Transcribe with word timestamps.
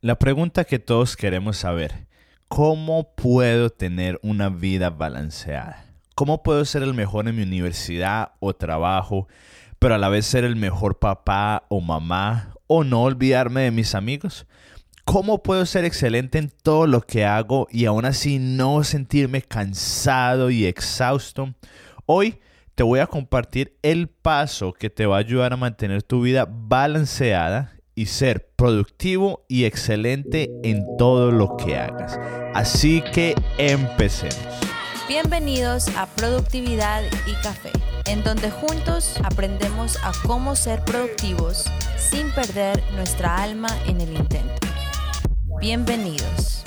La 0.00 0.16
pregunta 0.16 0.62
que 0.62 0.78
todos 0.78 1.16
queremos 1.16 1.56
saber, 1.56 2.06
¿cómo 2.46 3.16
puedo 3.16 3.68
tener 3.68 4.20
una 4.22 4.48
vida 4.48 4.90
balanceada? 4.90 5.86
¿Cómo 6.14 6.44
puedo 6.44 6.64
ser 6.64 6.84
el 6.84 6.94
mejor 6.94 7.26
en 7.26 7.34
mi 7.34 7.42
universidad 7.42 8.34
o 8.38 8.54
trabajo, 8.54 9.26
pero 9.80 9.96
a 9.96 9.98
la 9.98 10.08
vez 10.08 10.24
ser 10.24 10.44
el 10.44 10.54
mejor 10.54 11.00
papá 11.00 11.64
o 11.68 11.80
mamá 11.80 12.54
o 12.68 12.84
no 12.84 13.02
olvidarme 13.02 13.62
de 13.62 13.72
mis 13.72 13.96
amigos? 13.96 14.46
¿Cómo 15.04 15.42
puedo 15.42 15.66
ser 15.66 15.84
excelente 15.84 16.38
en 16.38 16.52
todo 16.62 16.86
lo 16.86 17.00
que 17.00 17.24
hago 17.24 17.66
y 17.68 17.86
aún 17.86 18.04
así 18.04 18.38
no 18.38 18.84
sentirme 18.84 19.42
cansado 19.42 20.50
y 20.50 20.66
exhausto? 20.66 21.54
Hoy 22.06 22.38
te 22.76 22.84
voy 22.84 23.00
a 23.00 23.08
compartir 23.08 23.76
el 23.82 24.06
paso 24.06 24.72
que 24.72 24.90
te 24.90 25.06
va 25.06 25.16
a 25.16 25.20
ayudar 25.20 25.54
a 25.54 25.56
mantener 25.56 26.04
tu 26.04 26.20
vida 26.20 26.46
balanceada 26.48 27.77
y 27.98 28.06
ser 28.06 28.48
productivo 28.54 29.44
y 29.48 29.64
excelente 29.64 30.48
en 30.62 30.84
todo 30.98 31.32
lo 31.32 31.56
que 31.56 31.76
hagas. 31.76 32.16
Así 32.54 33.02
que 33.12 33.34
empecemos. 33.58 34.38
Bienvenidos 35.08 35.88
a 35.96 36.06
Productividad 36.06 37.02
y 37.26 37.32
Café, 37.42 37.72
en 38.06 38.22
donde 38.22 38.52
juntos 38.52 39.16
aprendemos 39.24 39.96
a 40.04 40.12
cómo 40.28 40.54
ser 40.54 40.84
productivos 40.84 41.64
sin 41.96 42.30
perder 42.30 42.80
nuestra 42.94 43.42
alma 43.42 43.68
en 43.88 44.00
el 44.00 44.14
intento. 44.14 44.68
Bienvenidos. 45.58 46.62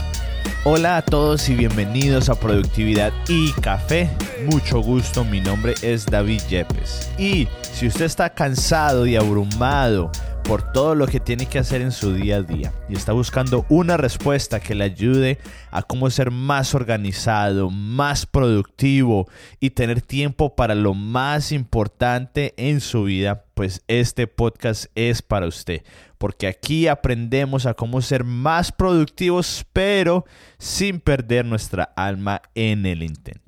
Hola 0.65 0.97
a 0.97 1.01
todos 1.01 1.47
y 1.47 1.55
bienvenidos 1.55 2.27
a 2.27 2.35
Productividad 2.35 3.13
y 3.29 3.53
Café. 3.53 4.09
Mucho 4.47 4.81
gusto, 4.81 5.23
mi 5.23 5.39
nombre 5.39 5.75
es 5.81 6.05
David 6.05 6.41
Yepes. 6.49 7.09
Y 7.17 7.47
si 7.73 7.87
usted 7.87 8.05
está 8.05 8.29
cansado 8.31 9.07
y 9.07 9.15
abrumado, 9.15 10.11
por 10.51 10.73
todo 10.73 10.95
lo 10.95 11.07
que 11.07 11.21
tiene 11.21 11.45
que 11.45 11.59
hacer 11.59 11.81
en 11.81 11.93
su 11.93 12.13
día 12.13 12.35
a 12.35 12.41
día 12.41 12.73
y 12.89 12.95
está 12.95 13.13
buscando 13.13 13.65
una 13.69 13.95
respuesta 13.95 14.59
que 14.59 14.75
le 14.75 14.83
ayude 14.83 15.37
a 15.71 15.81
cómo 15.81 16.09
ser 16.09 16.29
más 16.29 16.75
organizado, 16.75 17.69
más 17.69 18.25
productivo 18.25 19.29
y 19.61 19.69
tener 19.69 20.01
tiempo 20.01 20.53
para 20.53 20.75
lo 20.75 20.93
más 20.93 21.53
importante 21.53 22.53
en 22.57 22.81
su 22.81 23.05
vida, 23.05 23.45
pues 23.53 23.81
este 23.87 24.27
podcast 24.27 24.87
es 24.93 25.21
para 25.21 25.47
usted, 25.47 25.85
porque 26.17 26.47
aquí 26.47 26.89
aprendemos 26.89 27.65
a 27.65 27.73
cómo 27.73 28.01
ser 28.01 28.25
más 28.25 28.73
productivos, 28.73 29.65
pero 29.71 30.25
sin 30.57 30.99
perder 30.99 31.45
nuestra 31.45 31.83
alma 31.95 32.41
en 32.55 32.85
el 32.85 33.03
intento. 33.03 33.40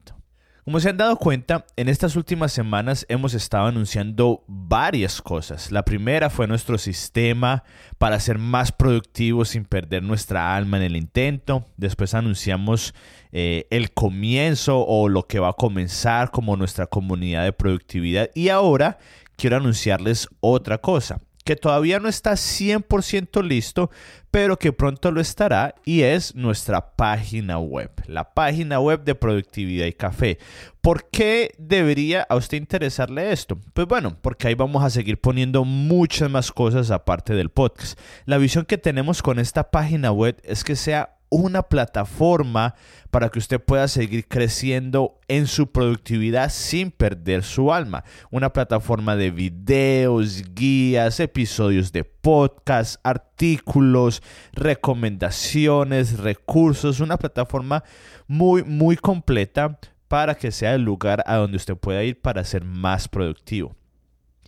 Como 0.65 0.79
se 0.79 0.87
han 0.87 0.95
dado 0.95 1.17
cuenta, 1.17 1.65
en 1.75 1.89
estas 1.89 2.15
últimas 2.15 2.53
semanas 2.53 3.05
hemos 3.09 3.33
estado 3.33 3.67
anunciando 3.67 4.45
varias 4.47 5.21
cosas. 5.21 5.73
La 5.73 5.83
primera 5.83 6.29
fue 6.29 6.47
nuestro 6.47 6.77
sistema 6.77 7.65
para 7.97 8.17
ser 8.21 8.37
más 8.37 8.71
productivos 8.71 9.49
sin 9.49 9.65
perder 9.65 10.03
nuestra 10.03 10.55
alma 10.55 10.77
en 10.77 10.83
el 10.83 10.95
intento. 10.95 11.65
Después 11.75 12.13
anunciamos 12.13 12.95
eh, 13.33 13.67
el 13.71 13.91
comienzo 13.91 14.85
o 14.87 15.09
lo 15.09 15.27
que 15.27 15.39
va 15.39 15.49
a 15.49 15.53
comenzar 15.53 16.31
como 16.31 16.55
nuestra 16.55 16.87
comunidad 16.87 17.43
de 17.43 17.51
productividad. 17.51 18.29
Y 18.33 18.47
ahora 18.47 18.99
quiero 19.35 19.57
anunciarles 19.57 20.29
otra 20.39 20.77
cosa 20.77 21.19
que 21.43 21.55
todavía 21.55 21.99
no 21.99 22.09
está 22.09 22.33
100% 22.33 23.43
listo, 23.43 23.91
pero 24.31 24.57
que 24.57 24.73
pronto 24.73 25.11
lo 25.11 25.21
estará 25.21 25.75
y 25.85 26.01
es 26.01 26.35
nuestra 26.35 26.95
página 26.95 27.59
web, 27.59 27.91
la 28.07 28.33
página 28.33 28.79
web 28.79 29.03
de 29.03 29.15
productividad 29.15 29.85
y 29.85 29.93
café. 29.93 30.39
¿Por 30.81 31.09
qué 31.09 31.53
debería 31.57 32.25
a 32.27 32.35
usted 32.35 32.57
interesarle 32.57 33.31
esto? 33.31 33.59
Pues 33.73 33.87
bueno, 33.87 34.17
porque 34.21 34.47
ahí 34.47 34.55
vamos 34.55 34.83
a 34.83 34.89
seguir 34.89 35.19
poniendo 35.19 35.65
muchas 35.65 36.29
más 36.29 36.51
cosas 36.51 36.91
aparte 36.91 37.33
del 37.35 37.49
podcast. 37.49 37.99
La 38.25 38.37
visión 38.37 38.65
que 38.65 38.77
tenemos 38.77 39.21
con 39.21 39.39
esta 39.39 39.69
página 39.69 40.11
web 40.11 40.41
es 40.43 40.63
que 40.63 40.75
sea 40.75 41.17
una 41.33 41.63
plataforma 41.63 42.75
para 43.09 43.29
que 43.29 43.39
usted 43.39 43.59
pueda 43.59 43.87
seguir 43.87 44.27
creciendo 44.27 45.19
en 45.27 45.47
su 45.47 45.71
productividad 45.71 46.49
sin 46.51 46.91
perder 46.91 47.43
su 47.43 47.73
alma. 47.73 48.03
Una 48.31 48.51
plataforma 48.53 49.15
de 49.15 49.31
videos, 49.31 50.43
guías, 50.53 51.19
episodios 51.19 51.91
de 51.91 52.03
podcast, 52.03 52.99
artículos, 53.03 54.21
recomendaciones, 54.53 56.19
recursos. 56.19 56.99
Una 56.99 57.17
plataforma 57.17 57.83
muy, 58.27 58.63
muy 58.63 58.95
completa 58.95 59.79
para 60.07 60.35
que 60.35 60.51
sea 60.51 60.75
el 60.75 60.83
lugar 60.83 61.23
a 61.25 61.35
donde 61.37 61.57
usted 61.57 61.75
pueda 61.75 62.03
ir 62.03 62.21
para 62.21 62.43
ser 62.43 62.63
más 62.63 63.07
productivo. 63.07 63.75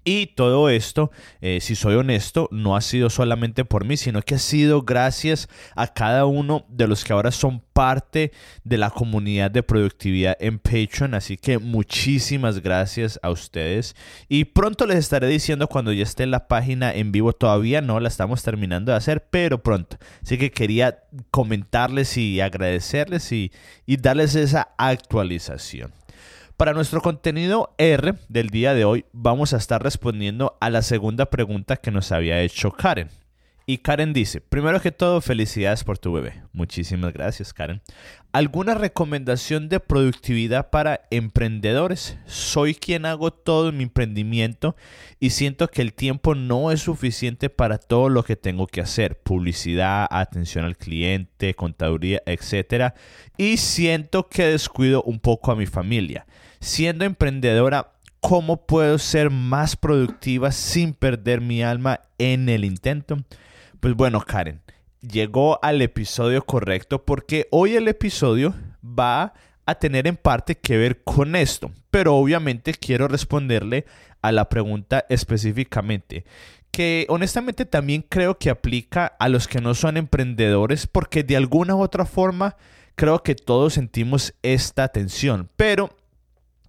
Y 0.08 0.28
todo 0.28 0.70
esto, 0.70 1.10
eh, 1.42 1.58
si 1.62 1.74
soy 1.74 1.96
honesto, 1.96 2.48
no 2.52 2.76
ha 2.76 2.82
sido 2.82 3.10
solamente 3.10 3.66
por 3.66 3.86
mí, 3.86 3.98
sino 3.98 4.22
que 4.22 4.36
ha 4.36 4.40
sido 4.40 4.84
gracias 4.84 5.50
a 5.76 5.88
cada 5.88 6.28
uno 6.28 6.64
de 6.70 6.88
los 6.88 7.04
que 7.04 7.12
ahora 7.12 7.32
son 7.32 7.64
parte 7.74 8.32
de 8.64 8.78
la 8.78 8.92
comunidad 8.92 9.50
de 9.50 9.64
productividad 9.64 10.38
en 10.40 10.60
Patreon. 10.60 11.16
Así 11.16 11.38
que 11.38 11.58
muchísimas 11.58 12.62
gracias 12.62 13.20
a 13.24 13.32
ustedes. 13.32 13.96
Y 14.30 14.46
pronto 14.46 14.86
les 14.86 15.00
estaré 15.00 15.28
diciendo 15.28 15.68
cuando 15.68 15.92
ya 15.92 16.04
esté 16.04 16.28
la 16.28 16.48
página 16.48 16.94
en 16.94 17.12
vivo. 17.12 17.34
Todavía 17.34 17.82
no 17.82 18.00
la 18.00 18.08
estamos 18.08 18.44
terminando 18.44 18.92
de 18.92 19.00
hacer, 19.00 19.26
pero 19.32 19.64
pronto. 19.64 19.98
Así 20.22 20.38
que 20.38 20.52
quería 20.52 21.00
comentarles 21.32 22.16
y 22.16 22.42
agradecerles 22.42 23.32
y 23.32 23.52
darles 23.88 24.36
esa 24.36 24.70
actualización. 24.78 25.92
Para 26.58 26.72
nuestro 26.72 27.02
contenido 27.02 27.76
R 27.78 28.14
del 28.30 28.50
día 28.50 28.74
de 28.74 28.86
hoy 28.86 29.04
vamos 29.12 29.54
a 29.54 29.58
estar 29.58 29.84
respondiendo 29.84 30.58
a 30.62 30.70
la 30.70 30.84
segunda 30.84 31.26
pregunta 31.26 31.76
que 31.76 31.92
nos 31.92 32.14
había 32.14 32.40
hecho 32.40 32.72
Karen. 32.72 33.10
Y 33.66 33.80
Karen 33.80 34.14
dice, 34.14 34.40
primero 34.40 34.80
que 34.80 34.94
todo, 34.94 35.20
felicidades 35.20 35.84
por 35.84 35.98
tu 35.98 36.14
bebé. 36.14 36.44
Muchísimas 36.54 37.12
gracias, 37.12 37.54
Karen. 37.54 37.82
¿Alguna 38.32 38.74
recomendación 38.74 39.68
de 39.68 39.82
productividad 39.82 40.70
para 40.70 41.02
emprendedores? 41.12 42.18
Soy 42.26 42.74
quien 42.74 43.06
hago 43.06 43.34
todo 43.34 43.74
mi 43.74 43.84
emprendimiento 43.84 44.78
y 45.20 45.32
siento 45.32 45.68
que 45.68 45.82
el 45.82 45.94
tiempo 45.94 46.36
no 46.36 46.72
es 46.72 46.84
suficiente 46.84 47.50
para 47.50 47.80
todo 47.80 48.08
lo 48.08 48.24
que 48.24 48.38
tengo 48.38 48.68
que 48.68 48.80
hacer. 48.80 49.20
Publicidad, 49.20 50.08
atención 50.10 50.64
al 50.64 50.78
cliente, 50.78 51.54
contaduría, 51.54 52.22
etc. 52.26 52.94
Y 53.36 53.58
siento 53.58 54.30
que 54.30 54.46
descuido 54.46 55.04
un 55.04 55.20
poco 55.20 55.52
a 55.52 55.58
mi 55.58 55.66
familia 55.66 56.26
siendo 56.66 57.06
emprendedora, 57.06 57.92
¿cómo 58.20 58.66
puedo 58.66 58.98
ser 58.98 59.30
más 59.30 59.76
productiva 59.76 60.52
sin 60.52 60.94
perder 60.94 61.40
mi 61.40 61.62
alma 61.62 62.02
en 62.18 62.50
el 62.50 62.66
intento? 62.66 63.18
Pues 63.80 63.94
bueno, 63.94 64.20
Karen, 64.20 64.62
llegó 65.00 65.64
al 65.64 65.84
episodio 65.84 66.44
correcto 66.44 67.06
porque 67.06 67.48
hoy 67.52 67.76
el 67.76 67.88
episodio 67.88 68.56
va 68.84 69.34
a 69.68 69.76
tener 69.76 70.08
en 70.08 70.18
parte 70.18 70.58
que 70.58 70.76
ver 70.76 71.04
con 71.04 71.36
esto, 71.36 71.72
pero 71.92 72.16
obviamente 72.16 72.74
quiero 72.74 73.08
responderle 73.08 73.86
a 74.24 74.32
la 74.32 74.50
pregunta 74.50 75.06
específicamente 75.08 76.26
que 76.72 77.06
honestamente 77.10 77.66
también 77.66 78.04
creo 78.10 78.38
que 78.38 78.50
aplica 78.50 79.06
a 79.06 79.30
los 79.30 79.48
que 79.48 79.62
no 79.62 79.76
son 79.76 79.98
emprendedores 79.98 80.88
porque 80.88 81.24
de 81.24 81.38
alguna 81.38 81.76
u 81.76 81.82
otra 81.82 82.06
forma 82.06 82.58
creo 82.96 83.22
que 83.24 83.36
todos 83.36 83.76
sentimos 83.76 84.34
esta 84.42 84.90
tensión, 84.90 85.50
pero 85.56 85.96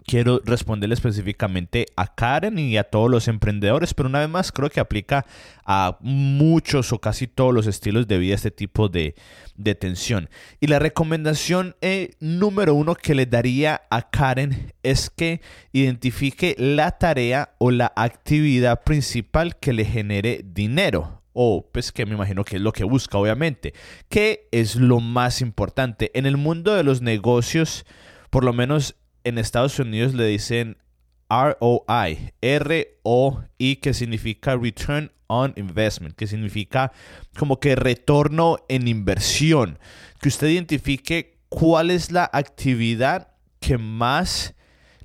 quiero 0.07 0.41
responderle 0.45 0.95
específicamente 0.95 1.87
a 1.97 2.15
Karen 2.15 2.59
y 2.59 2.77
a 2.77 2.85
todos 2.85 3.11
los 3.11 3.29
emprendedores, 3.29 3.93
pero 3.93 4.09
una 4.09 4.21
vez 4.21 4.29
más 4.29 4.53
creo 4.53 4.71
que 4.71 4.81
aplica 4.81 5.27
a 5.65 5.99
muchos 6.01 6.93
o 6.93 7.01
casi 7.01 7.27
todos 7.27 7.53
los 7.53 7.67
estilos 7.67 8.07
de 8.07 8.19
vida 8.19 8.35
este 8.35 8.51
tipo 8.51 8.89
de, 8.89 9.17
de 9.57 9.75
tensión. 9.75 10.31
Y 10.61 10.69
la 10.69 10.79
recomendación 10.79 11.75
eh, 11.81 12.13
número 12.21 12.75
uno 12.75 12.95
que 12.95 13.15
le 13.15 13.27
daría 13.27 13.83
a 13.91 14.09
Karen 14.11 14.73
es 14.83 15.11
que 15.11 15.41
identifique 15.73 16.55
la 16.59 16.93
tarea 16.93 17.55
o 17.59 17.71
la 17.73 17.93
actividad 17.97 18.85
principal 18.85 19.57
que 19.57 19.73
le 19.73 19.85
genere 19.85 20.43
dinero 20.45 21.23
o 21.39 21.69
pues 21.71 21.93
que 21.93 22.07
me 22.07 22.15
imagino 22.15 22.45
que 22.45 22.57
es 22.57 22.63
lo 22.63 22.73
que 22.73 22.85
busca 22.85 23.19
obviamente, 23.19 23.75
que 24.09 24.49
es 24.53 24.77
lo 24.77 25.01
más 25.01 25.43
importante. 25.43 26.11
En 26.15 26.25
el 26.25 26.39
mundo 26.39 26.75
de 26.75 26.83
los 26.83 27.03
negocios, 27.03 27.85
por 28.31 28.43
lo 28.43 28.55
menos 28.55 28.97
en 29.27 29.39
Estados 29.39 29.81
Unidos 29.81 30.15
le 30.15 30.25
dicen 30.25 30.79
ROI, 31.29 32.33
R-O-I, 32.41 33.77
que 33.77 33.93
significa 33.93 34.57
Return 34.57 35.11
on 35.27 35.53
Investment, 35.57 36.15
que 36.15 36.29
significa 36.29 36.93
como 37.37 37.59
que 37.59 37.75
retorno 37.75 38.59
en 38.69 38.87
inversión. 38.87 39.81
Que 40.21 40.29
usted 40.29 40.47
identifique 40.47 41.41
cuál 41.49 41.91
es 41.91 42.13
la 42.13 42.31
actividad 42.33 43.33
que 43.59 43.79
más 43.79 44.55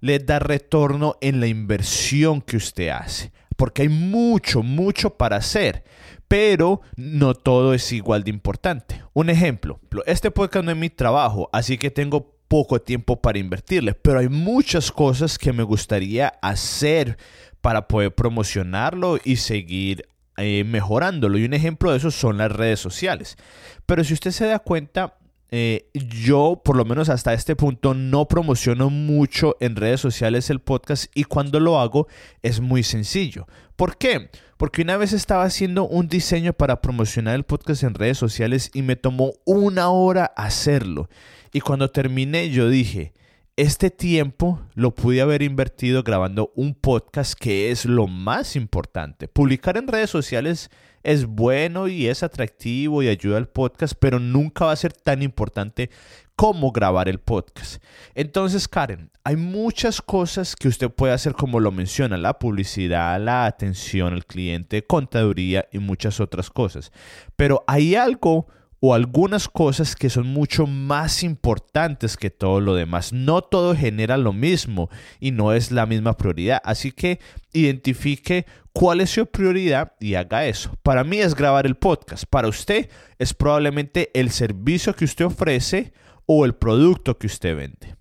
le 0.02 0.20
da 0.20 0.38
retorno 0.38 1.18
en 1.22 1.40
la 1.40 1.48
inversión 1.48 2.42
que 2.42 2.58
usted 2.58 2.90
hace. 2.90 3.32
Porque 3.58 3.82
hay 3.82 3.90
mucho, 3.90 4.62
mucho 4.62 5.18
para 5.18 5.38
hacer, 5.38 5.84
pero 6.28 6.82
no 6.96 7.34
todo 7.34 7.74
es 7.74 7.92
igual 7.92 8.24
de 8.24 8.30
importante. 8.30 9.04
Un 9.14 9.32
ejemplo, 9.32 9.80
este 10.06 10.30
podcast 10.30 10.64
no 10.66 10.72
es 10.72 10.78
mi 10.78 10.92
trabajo, 10.92 11.50
así 11.52 11.80
que 11.80 11.90
tengo 11.90 12.41
poco 12.52 12.82
tiempo 12.82 13.22
para 13.22 13.40
invertirle, 13.40 13.94
pero 13.94 14.20
hay 14.20 14.28
muchas 14.28 14.92
cosas 14.92 15.38
que 15.38 15.54
me 15.54 15.64
gustaría 15.64 16.28
hacer 16.42 17.18
para 17.62 17.88
poder 17.88 18.14
promocionarlo 18.14 19.20
y 19.24 19.38
seguir 19.38 20.10
eh, 20.36 20.66
mejorándolo. 20.66 21.38
Y 21.38 21.46
un 21.46 21.54
ejemplo 21.54 21.92
de 21.92 21.98
eso 22.00 22.12
son 22.12 22.40
las 22.40 22.52
redes 22.52 22.82
sociales. 22.82 23.38
Pero 23.86 24.04
si 24.04 24.14
usted 24.14 24.32
se 24.32 24.48
da 24.48 24.60
cuenta, 24.60 25.18
eh, 25.50 25.90
yo, 25.94 26.62
por 26.62 26.76
lo 26.76 26.84
menos 26.84 27.08
hasta 27.08 27.34
este 27.34 27.56
punto, 27.56 27.94
no 27.94 28.28
promociono 28.28 28.90
mucho 28.90 29.56
en 29.62 29.78
redes 29.78 30.02
sociales 30.02 30.50
el 30.50 30.60
podcast 30.60 31.06
y 31.16 31.24
cuando 31.24 31.62
lo 31.62 31.80
hago 31.80 32.10
es 32.42 32.60
muy 32.60 32.84
sencillo. 32.84 33.48
¿Por 33.78 33.96
qué? 33.96 34.30
Porque 34.58 34.82
una 34.82 34.98
vez 34.98 35.14
estaba 35.14 35.46
haciendo 35.46 35.88
un 35.88 36.10
diseño 36.10 36.52
para 36.52 36.82
promocionar 36.82 37.36
el 37.36 37.46
podcast 37.46 37.84
en 37.84 37.94
redes 37.94 38.18
sociales 38.18 38.72
y 38.74 38.82
me 38.82 38.98
tomó 38.98 39.36
una 39.46 39.90
hora 39.90 40.26
hacerlo. 40.26 41.08
Y 41.54 41.60
cuando 41.60 41.90
terminé 41.90 42.50
yo 42.50 42.70
dije, 42.70 43.14
este 43.58 43.90
tiempo 43.90 44.62
lo 44.74 44.96
pude 44.96 45.22
haber 45.22 45.42
invertido 45.42 46.02
grabando 46.04 46.54
un 46.56 46.74
podcast 46.74 47.34
que 47.38 47.72
es 47.72 47.86
lo 47.86 48.08
más 48.08 48.56
importante. 48.56 49.28
Publicar 49.28 49.76
en 49.76 49.88
redes 49.88 50.10
sociales 50.10 50.70
es 51.04 51.26
bueno 51.26 51.90
y 51.90 52.08
es 52.08 52.24
atractivo 52.24 53.04
y 53.04 53.10
ayuda 53.10 53.38
al 53.38 53.50
podcast, 53.50 53.96
pero 54.00 54.20
nunca 54.20 54.66
va 54.66 54.72
a 54.72 54.78
ser 54.78 54.94
tan 54.94 55.22
importante 55.22 55.90
como 56.38 56.72
grabar 56.72 57.10
el 57.10 57.20
podcast. 57.20 57.84
Entonces, 58.16 58.68
Karen, 58.70 59.12
hay 59.24 59.36
muchas 59.36 60.02
cosas 60.02 60.56
que 60.56 60.70
usted 60.70 60.90
puede 60.90 61.14
hacer 61.14 61.34
como 61.34 61.60
lo 61.60 61.72
menciona, 61.72 62.18
la 62.18 62.40
publicidad, 62.40 63.20
la 63.20 63.46
atención 63.46 64.14
al 64.14 64.26
cliente, 64.26 64.86
contaduría 64.86 65.68
y 65.72 65.80
muchas 65.80 66.22
otras 66.22 66.50
cosas. 66.50 66.94
Pero 67.36 67.64
hay 67.68 67.96
algo 67.96 68.48
o 68.84 68.96
algunas 68.96 69.48
cosas 69.48 69.96
que 69.96 70.10
son 70.10 70.28
mucho 70.28 70.66
más 70.66 71.24
importantes 71.24 72.18
que 72.18 72.32
todo 72.32 72.60
lo 72.60 72.74
demás. 72.74 73.14
No 73.14 73.44
todo 73.44 73.76
genera 73.76 74.18
lo 74.18 74.34
mismo 74.34 74.90
y 75.20 75.32
no 75.32 75.54
es 75.54 75.72
la 75.72 75.86
misma 75.86 76.18
prioridad. 76.18 76.60
Así 76.66 76.92
que 76.92 77.20
identifique 77.54 78.48
cuál 78.74 79.02
es 79.02 79.12
su 79.12 79.28
prioridad 79.28 79.94
y 80.00 80.16
haga 80.16 80.48
eso. 80.48 80.76
Para 80.82 81.04
mí 81.04 81.20
es 81.20 81.36
grabar 81.36 81.68
el 81.68 81.76
podcast. 81.76 82.26
Para 82.26 82.48
usted 82.48 82.90
es 83.20 83.36
probablemente 83.36 84.10
el 84.16 84.32
servicio 84.32 84.96
que 84.96 85.06
usted 85.06 85.26
ofrece 85.26 85.94
o 86.26 86.44
el 86.44 86.56
producto 86.56 87.20
que 87.20 87.28
usted 87.28 87.56
vende. 87.56 88.01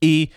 Y 0.00 0.32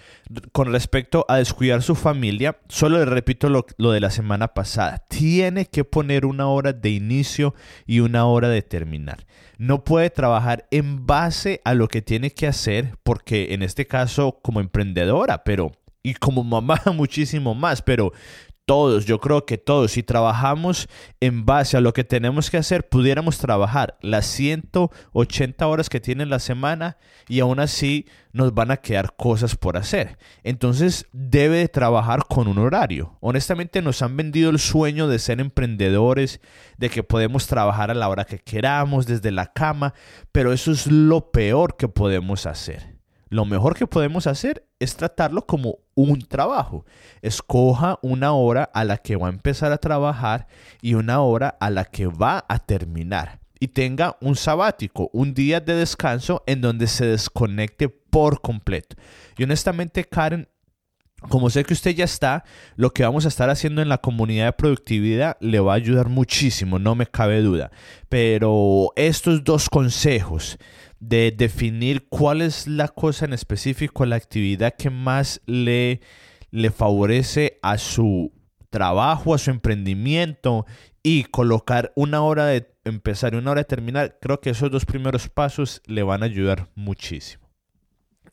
con 0.52 0.72
respecto 0.72 1.26
a 1.28 1.38
descuidar 1.38 1.82
su 1.82 1.96
familia, 1.96 2.60
solo 2.70 3.00
le 3.00 3.06
repito 3.06 3.50
lo, 3.50 3.92
de 3.92 4.00
la 4.00 4.10
semana 4.10 4.50
pasada. 4.50 5.04
Tiene 5.10 5.66
que 5.66 5.84
poner 5.84 6.26
una 6.26 6.48
hora 6.48 6.74
de 6.74 6.90
inicio 6.92 7.54
y 7.86 8.00
una 8.00 8.26
hora 8.26 8.50
de 8.50 8.62
terminar. 8.62 9.26
No 9.58 9.84
puede 9.84 10.10
trabajar 10.10 10.68
en 10.72 11.06
base 11.06 11.62
a 11.66 11.74
lo 11.74 11.88
que 11.88 12.02
tiene 12.02 12.32
que 12.32 12.48
hacer, 12.48 12.98
porque 13.04 13.54
en 13.54 13.64
este 13.64 13.86
caso 13.86 14.40
como 14.42 14.62
emprendedora, 14.62 15.44
pero 15.44 15.72
y 16.02 16.14
como 16.14 16.44
mamá 16.44 16.82
muchísimo 16.94 17.56
más, 17.56 17.82
pero 17.82 18.14
todos, 18.70 19.08
yo 19.08 19.20
creo 19.20 19.48
que 19.48 19.58
todos, 19.58 19.94
si 19.94 20.04
trabajamos 20.04 20.88
en 21.20 21.44
base 21.44 21.76
a 21.76 21.82
lo 21.82 21.92
que 21.92 22.04
tenemos 22.04 22.52
que 22.52 22.58
hacer, 22.58 22.88
pudiéramos 22.88 23.40
trabajar 23.40 23.98
las 24.00 24.28
180 24.28 25.66
horas 25.66 25.90
que 25.90 26.00
tiene 26.00 26.28
la 26.28 26.38
semana 26.38 26.98
y 27.28 27.40
aún 27.40 27.60
así 27.60 28.06
nos 28.32 28.54
van 28.54 28.70
a 28.70 28.78
quedar 28.78 29.16
cosas 29.16 29.56
por 29.56 29.76
hacer. 29.76 30.20
Entonces 30.44 31.08
debe 31.14 31.58
de 31.58 31.68
trabajar 31.68 32.26
con 32.28 32.48
un 32.48 32.60
horario. 32.60 33.18
Honestamente 33.22 33.82
nos 33.82 34.04
han 34.04 34.16
vendido 34.16 34.52
el 34.52 34.60
sueño 34.60 35.08
de 35.08 35.18
ser 35.18 35.40
emprendedores, 35.40 36.40
de 36.78 36.92
que 36.92 37.02
podemos 37.02 37.48
trabajar 37.48 37.90
a 37.90 37.96
la 37.96 38.08
hora 38.08 38.26
que 38.26 38.38
queramos, 38.38 39.08
desde 39.08 39.32
la 39.32 39.52
cama, 39.52 39.96
pero 40.32 40.54
eso 40.54 40.72
es 40.72 40.86
lo 40.86 41.32
peor 41.32 41.76
que 41.76 41.88
podemos 41.88 42.46
hacer. 42.46 42.99
Lo 43.30 43.46
mejor 43.46 43.76
que 43.76 43.86
podemos 43.88 44.26
hacer 44.26 44.68
es 44.80 44.96
tratarlo 44.96 45.46
como 45.46 45.78
un 45.94 46.22
trabajo. 46.22 46.86
Escoja 47.22 48.00
una 48.02 48.34
hora 48.34 48.64
a 48.64 48.84
la 48.84 48.98
que 48.98 49.16
va 49.16 49.28
a 49.28 49.32
empezar 49.32 49.72
a 49.72 49.78
trabajar 49.78 50.48
y 50.82 50.96
una 50.96 51.22
hora 51.22 51.56
a 51.60 51.70
la 51.70 51.86
que 51.86 52.08
va 52.08 52.44
a 52.50 52.60
terminar. 52.60 53.40
Y 53.60 53.68
tenga 53.68 54.18
un 54.22 54.36
sabático, 54.36 55.10
un 55.14 55.34
día 55.34 55.60
de 55.60 55.76
descanso 55.76 56.44
en 56.48 56.62
donde 56.62 56.88
se 56.88 57.06
desconecte 57.06 57.90
por 57.90 58.42
completo. 58.42 58.96
Y 59.38 59.44
honestamente, 59.44 60.06
Karen, 60.06 60.48
como 61.28 61.50
sé 61.50 61.66
que 61.66 61.74
usted 61.74 61.94
ya 61.94 62.06
está, 62.06 62.46
lo 62.78 62.92
que 62.92 63.04
vamos 63.04 63.26
a 63.26 63.28
estar 63.28 63.50
haciendo 63.50 63.82
en 63.82 63.90
la 63.90 63.98
comunidad 63.98 64.46
de 64.46 64.54
productividad 64.54 65.38
le 65.42 65.60
va 65.60 65.74
a 65.74 65.76
ayudar 65.76 66.08
muchísimo, 66.08 66.80
no 66.80 66.96
me 66.96 67.06
cabe 67.06 67.42
duda. 67.42 67.72
Pero 68.08 68.94
estos 68.96 69.44
dos 69.44 69.70
consejos 69.70 70.58
de 71.00 71.32
definir 71.32 72.08
cuál 72.10 72.42
es 72.42 72.68
la 72.68 72.88
cosa 72.90 73.26
en 73.26 73.34
específico, 73.34 74.06
la 74.06 74.18
actividad 74.18 74.76
que 74.78 74.90
más 74.90 75.42
le, 75.46 76.02
le 76.52 76.72
favorece 76.72 77.60
a 77.62 77.78
su 77.78 78.34
trabajo, 78.70 79.34
a 79.34 79.38
su 79.38 79.50
emprendimiento 79.50 80.66
y 81.02 81.24
colocar 81.24 81.92
una 81.96 82.22
hora 82.22 82.46
de 82.46 82.72
empezar 82.84 83.34
y 83.34 83.38
una 83.38 83.52
hora 83.52 83.62
de 83.62 83.66
terminar, 83.66 84.18
creo 84.22 84.42
que 84.42 84.50
esos 84.50 84.72
dos 84.72 84.86
primeros 84.86 85.30
pasos 85.30 85.82
le 85.86 86.04
van 86.04 86.24
a 86.24 86.26
ayudar 86.26 86.70
muchísimo. 86.76 87.50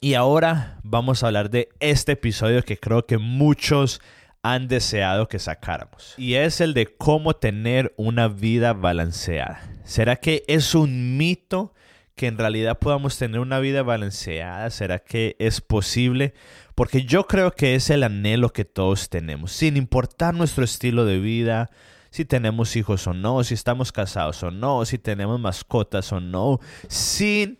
Y 0.00 0.14
ahora 0.14 0.78
vamos 0.82 1.22
a 1.22 1.28
hablar 1.28 1.50
de 1.50 1.68
este 1.80 2.12
episodio 2.12 2.62
que 2.62 2.78
creo 2.78 3.06
que 3.06 3.18
muchos 3.18 4.00
han 4.42 4.68
deseado 4.68 5.28
que 5.28 5.38
sacáramos. 5.38 6.14
Y 6.18 6.34
es 6.34 6.60
el 6.60 6.74
de 6.74 6.86
cómo 6.86 7.34
tener 7.34 7.94
una 7.96 8.28
vida 8.28 8.74
balanceada. 8.74 9.60
¿Será 9.84 10.16
que 10.16 10.44
es 10.48 10.74
un 10.74 11.16
mito 11.16 11.72
que 12.16 12.26
en 12.26 12.38
realidad 12.38 12.78
podamos 12.78 13.18
tener 13.18 13.40
una 13.40 13.60
vida 13.60 13.82
balanceada? 13.82 14.70
¿Será 14.70 14.98
que 14.98 15.36
es 15.38 15.60
posible? 15.60 16.32
Porque 16.74 17.04
yo 17.04 17.26
creo 17.26 17.52
que 17.52 17.74
es 17.74 17.90
el 17.90 18.02
anhelo 18.02 18.52
que 18.52 18.64
todos 18.64 19.10
tenemos, 19.10 19.52
sin 19.52 19.76
importar 19.76 20.34
nuestro 20.34 20.64
estilo 20.64 21.04
de 21.04 21.18
vida, 21.20 21.70
si 22.10 22.24
tenemos 22.24 22.74
hijos 22.76 23.06
o 23.06 23.12
no, 23.12 23.44
si 23.44 23.52
estamos 23.52 23.92
casados 23.92 24.42
o 24.42 24.50
no, 24.50 24.84
si 24.86 24.96
tenemos 24.96 25.38
mascotas 25.38 26.10
o 26.12 26.20
no, 26.20 26.58
sin 26.88 27.58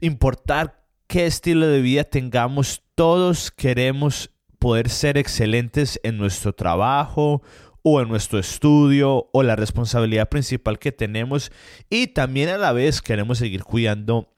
importar 0.00 0.84
qué 1.06 1.24
estilo 1.24 1.66
de 1.66 1.80
vida 1.80 2.04
tengamos, 2.04 2.82
todos 2.94 3.50
queremos 3.50 4.30
poder 4.58 4.90
ser 4.90 5.16
excelentes 5.16 5.98
en 6.02 6.18
nuestro 6.18 6.52
trabajo 6.52 7.42
o 7.82 8.00
en 8.00 8.08
nuestro 8.08 8.38
estudio 8.38 9.28
o 9.32 9.42
la 9.42 9.56
responsabilidad 9.56 10.28
principal 10.28 10.78
que 10.78 10.92
tenemos 10.92 11.50
y 11.88 12.08
también 12.08 12.48
a 12.48 12.58
la 12.58 12.72
vez 12.72 13.02
queremos 13.02 13.38
seguir 13.38 13.64
cuidando 13.64 14.28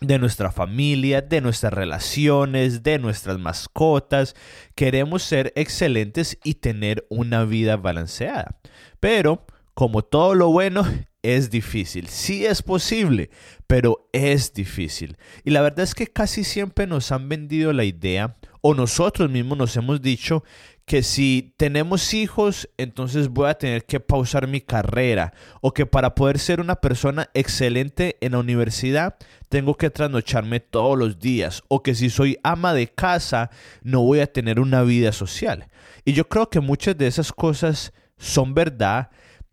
de 0.00 0.18
nuestra 0.18 0.50
familia, 0.50 1.20
de 1.20 1.40
nuestras 1.40 1.72
relaciones, 1.72 2.82
de 2.82 2.98
nuestras 2.98 3.38
mascotas. 3.38 4.34
Queremos 4.74 5.22
ser 5.22 5.52
excelentes 5.56 6.38
y 6.42 6.54
tener 6.54 7.06
una 7.10 7.44
vida 7.44 7.76
balanceada. 7.76 8.58
Pero, 8.98 9.44
como 9.74 10.02
todo 10.02 10.34
lo 10.34 10.48
bueno, 10.50 10.84
es 11.22 11.50
difícil. 11.50 12.08
Sí 12.08 12.46
es 12.46 12.62
posible, 12.62 13.30
pero 13.66 14.08
es 14.12 14.52
difícil. 14.54 15.16
Y 15.44 15.50
la 15.50 15.60
verdad 15.60 15.80
es 15.80 15.94
que 15.94 16.06
casi 16.06 16.44
siempre 16.44 16.86
nos 16.86 17.12
han 17.12 17.28
vendido 17.28 17.72
la 17.72 17.84
idea, 17.84 18.36
o 18.62 18.74
nosotros 18.74 19.30
mismos 19.30 19.58
nos 19.58 19.76
hemos 19.76 20.02
dicho, 20.02 20.44
que 20.90 21.04
si 21.04 21.54
tenemos 21.56 22.14
hijos, 22.14 22.68
entonces 22.76 23.28
voy 23.28 23.48
a 23.48 23.54
tener 23.54 23.84
que 23.84 24.00
pausar 24.00 24.48
mi 24.48 24.60
carrera 24.60 25.32
o 25.60 25.72
que 25.72 25.86
para 25.86 26.16
poder 26.16 26.40
ser 26.40 26.60
una 26.60 26.80
persona 26.80 27.30
excelente 27.32 28.16
en 28.20 28.32
la 28.32 28.40
universidad 28.40 29.14
tengo 29.48 29.76
que 29.76 29.90
trasnocharme 29.90 30.58
todos 30.58 30.98
los 30.98 31.20
días 31.20 31.62
o 31.68 31.84
que 31.84 31.94
si 31.94 32.10
soy 32.10 32.40
ama 32.42 32.74
de 32.74 32.88
casa 32.88 33.50
no 33.84 34.02
voy 34.02 34.18
a 34.18 34.32
tener 34.32 34.58
una 34.58 34.82
vida 34.82 35.12
social. 35.12 35.68
Y 36.04 36.12
yo 36.12 36.28
creo 36.28 36.50
que 36.50 36.58
muchas 36.58 36.98
de 36.98 37.06
esas 37.06 37.30
cosas 37.30 37.92
son 38.18 38.52
verdad, 38.52 39.10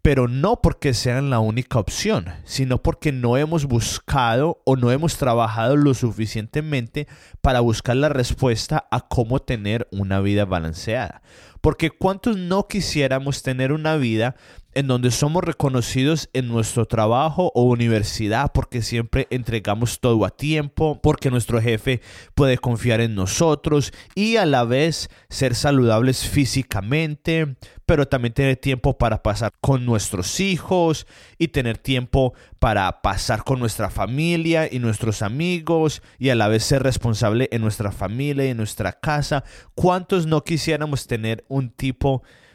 pero 0.08 0.30
no 0.30 0.62
porque 0.62 0.94
sean 0.94 1.30
la 1.30 1.40
única 1.40 1.80
opción, 1.80 2.28
sino 2.46 2.82
porque 2.82 3.12
no 3.12 3.36
hemos 3.36 3.66
buscado 3.66 4.62
o 4.64 4.78
no 4.78 4.90
hemos 4.90 5.18
trabajado 5.18 5.76
lo 5.76 5.94
suficientemente 5.94 7.10
para 7.42 7.60
buscar 7.60 7.98
la 7.98 8.08
respuesta 8.08 8.88
a 8.90 9.02
cómo 9.02 9.42
tener 9.42 9.86
una 9.92 10.22
vida 10.22 10.46
balanceada. 10.46 11.22
Porque 11.60 11.90
¿cuántos 11.90 12.38
no 12.38 12.70
quisiéramos 12.70 13.44
tener 13.44 13.74
una 13.74 13.98
vida 13.98 14.38
en 14.74 14.88
donde 14.88 15.12
somos 15.12 15.44
reconocidos 15.44 16.30
en 16.34 16.48
nuestro 16.48 16.86
trabajo 16.86 17.52
o 17.56 17.64
universidad 17.64 18.52
porque 18.54 18.82
siempre 18.82 19.28
entregamos 19.30 20.00
todo 20.00 20.24
a 20.26 20.30
tiempo, 20.30 21.00
porque 21.02 21.32
nuestro 21.32 21.62
jefe 21.62 22.02
puede 22.36 22.58
confiar 22.58 23.02
en 23.02 23.16
nosotros 23.16 23.92
y 24.14 24.38
a 24.38 24.46
la 24.46 24.64
vez 24.64 25.10
ser 25.30 25.56
saludables 25.56 26.28
físicamente, 26.28 27.56
pero 27.86 28.08
también 28.08 28.34
tener 28.34 28.58
tiempo 28.58 28.98
para 28.98 29.24
pasar 29.24 29.52
con 29.62 29.86
nuestros 29.86 30.40
hijos 30.40 31.08
y 31.38 31.48
tener 31.48 31.78
tiempo 31.78 32.34
para 32.60 33.02
pasar 33.02 33.44
con 33.44 33.60
nuestra 33.60 33.90
familia 33.90 34.68
y 34.72 34.80
nuestros 34.80 35.22
amigos 35.22 36.02
y 36.20 36.30
a 36.30 36.36
la 36.36 36.48
vez 36.48 36.64
ser 36.64 36.84
responsable 36.84 37.50
en 37.52 37.62
nuestra 37.62 37.92
familia 37.92 38.46
y 38.46 38.50
en 38.50 38.58
nuestra 38.58 38.94
casa. 38.94 39.44
¿Cuántos 39.76 40.26
no 40.28 40.44
quisiéramos 40.44 41.08
tener 41.08 41.46
un 41.48 41.70
tipo 41.70 42.22
de 42.22 42.47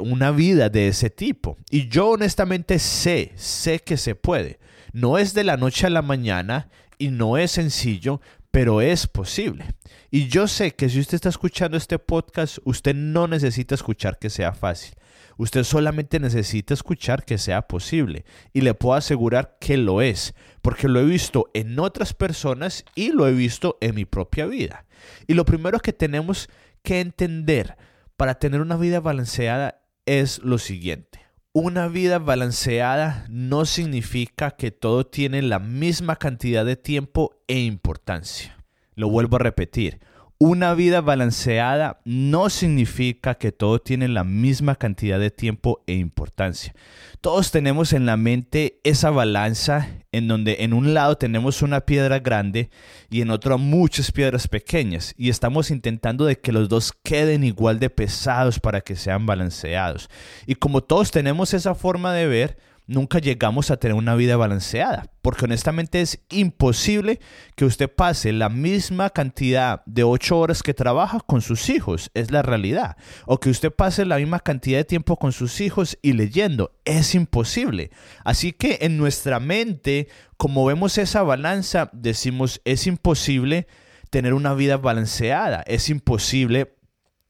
una 0.00 0.30
vida 0.30 0.68
de 0.68 0.88
ese 0.88 1.10
tipo. 1.10 1.56
Y 1.70 1.88
yo 1.88 2.10
honestamente 2.10 2.78
sé, 2.78 3.32
sé 3.36 3.80
que 3.80 3.96
se 3.96 4.14
puede. 4.14 4.58
No 4.92 5.18
es 5.18 5.34
de 5.34 5.44
la 5.44 5.56
noche 5.56 5.86
a 5.86 5.90
la 5.90 6.02
mañana 6.02 6.68
y 6.98 7.08
no 7.08 7.38
es 7.38 7.52
sencillo, 7.52 8.20
pero 8.50 8.80
es 8.80 9.06
posible. 9.06 9.66
Y 10.10 10.28
yo 10.28 10.48
sé 10.48 10.72
que 10.72 10.88
si 10.88 11.00
usted 11.00 11.14
está 11.14 11.28
escuchando 11.28 11.76
este 11.76 11.98
podcast, 11.98 12.58
usted 12.64 12.94
no 12.94 13.28
necesita 13.28 13.74
escuchar 13.74 14.18
que 14.18 14.30
sea 14.30 14.52
fácil. 14.52 14.94
Usted 15.36 15.64
solamente 15.64 16.20
necesita 16.20 16.74
escuchar 16.74 17.24
que 17.24 17.38
sea 17.38 17.62
posible 17.62 18.24
y 18.52 18.60
le 18.60 18.74
puedo 18.74 18.94
asegurar 18.94 19.56
que 19.58 19.78
lo 19.78 20.02
es, 20.02 20.34
porque 20.60 20.88
lo 20.88 21.00
he 21.00 21.04
visto 21.04 21.48
en 21.54 21.78
otras 21.78 22.12
personas 22.12 22.84
y 22.94 23.12
lo 23.12 23.26
he 23.26 23.32
visto 23.32 23.78
en 23.80 23.94
mi 23.94 24.04
propia 24.04 24.44
vida. 24.44 24.84
Y 25.26 25.34
lo 25.34 25.46
primero 25.46 25.78
que 25.78 25.94
tenemos 25.94 26.50
que 26.82 27.00
entender 27.00 27.76
para 28.20 28.34
tener 28.34 28.60
una 28.60 28.76
vida 28.76 29.00
balanceada 29.00 29.80
es 30.04 30.40
lo 30.40 30.58
siguiente. 30.58 31.20
Una 31.54 31.88
vida 31.88 32.18
balanceada 32.18 33.24
no 33.30 33.64
significa 33.64 34.50
que 34.50 34.70
todo 34.70 35.06
tiene 35.06 35.40
la 35.40 35.58
misma 35.58 36.16
cantidad 36.16 36.66
de 36.66 36.76
tiempo 36.76 37.42
e 37.48 37.60
importancia. 37.60 38.62
Lo 38.94 39.08
vuelvo 39.08 39.36
a 39.36 39.38
repetir. 39.38 40.00
Una 40.42 40.72
vida 40.72 41.02
balanceada 41.02 42.00
no 42.06 42.48
significa 42.48 43.34
que 43.34 43.52
todo 43.52 43.78
tiene 43.78 44.08
la 44.08 44.24
misma 44.24 44.74
cantidad 44.74 45.20
de 45.20 45.30
tiempo 45.30 45.82
e 45.86 45.92
importancia. 45.92 46.74
Todos 47.20 47.50
tenemos 47.50 47.92
en 47.92 48.06
la 48.06 48.16
mente 48.16 48.80
esa 48.82 49.10
balanza 49.10 49.90
en 50.12 50.28
donde 50.28 50.56
en 50.60 50.72
un 50.72 50.94
lado 50.94 51.18
tenemos 51.18 51.60
una 51.60 51.82
piedra 51.82 52.20
grande 52.20 52.70
y 53.10 53.20
en 53.20 53.30
otro 53.30 53.58
muchas 53.58 54.12
piedras 54.12 54.48
pequeñas 54.48 55.14
y 55.18 55.28
estamos 55.28 55.70
intentando 55.70 56.24
de 56.24 56.38
que 56.38 56.52
los 56.52 56.70
dos 56.70 56.94
queden 57.02 57.44
igual 57.44 57.78
de 57.78 57.90
pesados 57.90 58.60
para 58.60 58.80
que 58.80 58.96
sean 58.96 59.26
balanceados. 59.26 60.08
Y 60.46 60.54
como 60.54 60.80
todos 60.82 61.10
tenemos 61.10 61.52
esa 61.52 61.74
forma 61.74 62.14
de 62.14 62.26
ver, 62.26 62.56
nunca 62.90 63.20
llegamos 63.20 63.70
a 63.70 63.76
tener 63.76 63.94
una 63.94 64.16
vida 64.16 64.36
balanceada, 64.36 65.06
porque 65.22 65.44
honestamente 65.44 66.00
es 66.00 66.20
imposible 66.28 67.20
que 67.54 67.64
usted 67.64 67.88
pase 67.88 68.32
la 68.32 68.48
misma 68.48 69.10
cantidad 69.10 69.84
de 69.86 70.02
ocho 70.02 70.38
horas 70.38 70.64
que 70.64 70.74
trabaja 70.74 71.20
con 71.20 71.40
sus 71.40 71.68
hijos, 71.70 72.10
es 72.14 72.32
la 72.32 72.42
realidad, 72.42 72.96
o 73.26 73.38
que 73.38 73.48
usted 73.48 73.72
pase 73.72 74.04
la 74.04 74.16
misma 74.16 74.40
cantidad 74.40 74.78
de 74.78 74.84
tiempo 74.84 75.16
con 75.18 75.30
sus 75.30 75.60
hijos 75.60 75.98
y 76.02 76.14
leyendo, 76.14 76.72
es 76.84 77.14
imposible. 77.14 77.92
Así 78.24 78.52
que 78.52 78.78
en 78.82 78.98
nuestra 78.98 79.38
mente, 79.38 80.08
como 80.36 80.64
vemos 80.64 80.98
esa 80.98 81.22
balanza, 81.22 81.90
decimos, 81.92 82.60
es 82.64 82.88
imposible 82.88 83.68
tener 84.10 84.34
una 84.34 84.52
vida 84.54 84.78
balanceada, 84.78 85.62
es 85.68 85.90
imposible 85.90 86.74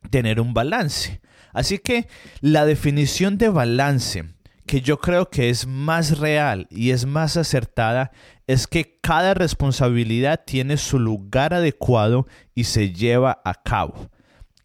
tener 0.08 0.40
un 0.40 0.54
balance. 0.54 1.20
Así 1.52 1.78
que 1.78 2.08
la 2.40 2.64
definición 2.64 3.36
de 3.36 3.50
balance 3.50 4.39
que 4.70 4.82
yo 4.82 5.00
creo 5.00 5.30
que 5.30 5.50
es 5.50 5.66
más 5.66 6.20
real 6.20 6.68
y 6.70 6.92
es 6.92 7.04
más 7.04 7.36
acertada 7.36 8.12
es 8.46 8.68
que 8.68 9.00
cada 9.02 9.34
responsabilidad 9.34 10.42
tiene 10.46 10.76
su 10.76 11.00
lugar 11.00 11.54
adecuado 11.54 12.28
y 12.54 12.62
se 12.62 12.92
lleva 12.92 13.42
a 13.44 13.54
cabo. 13.64 14.10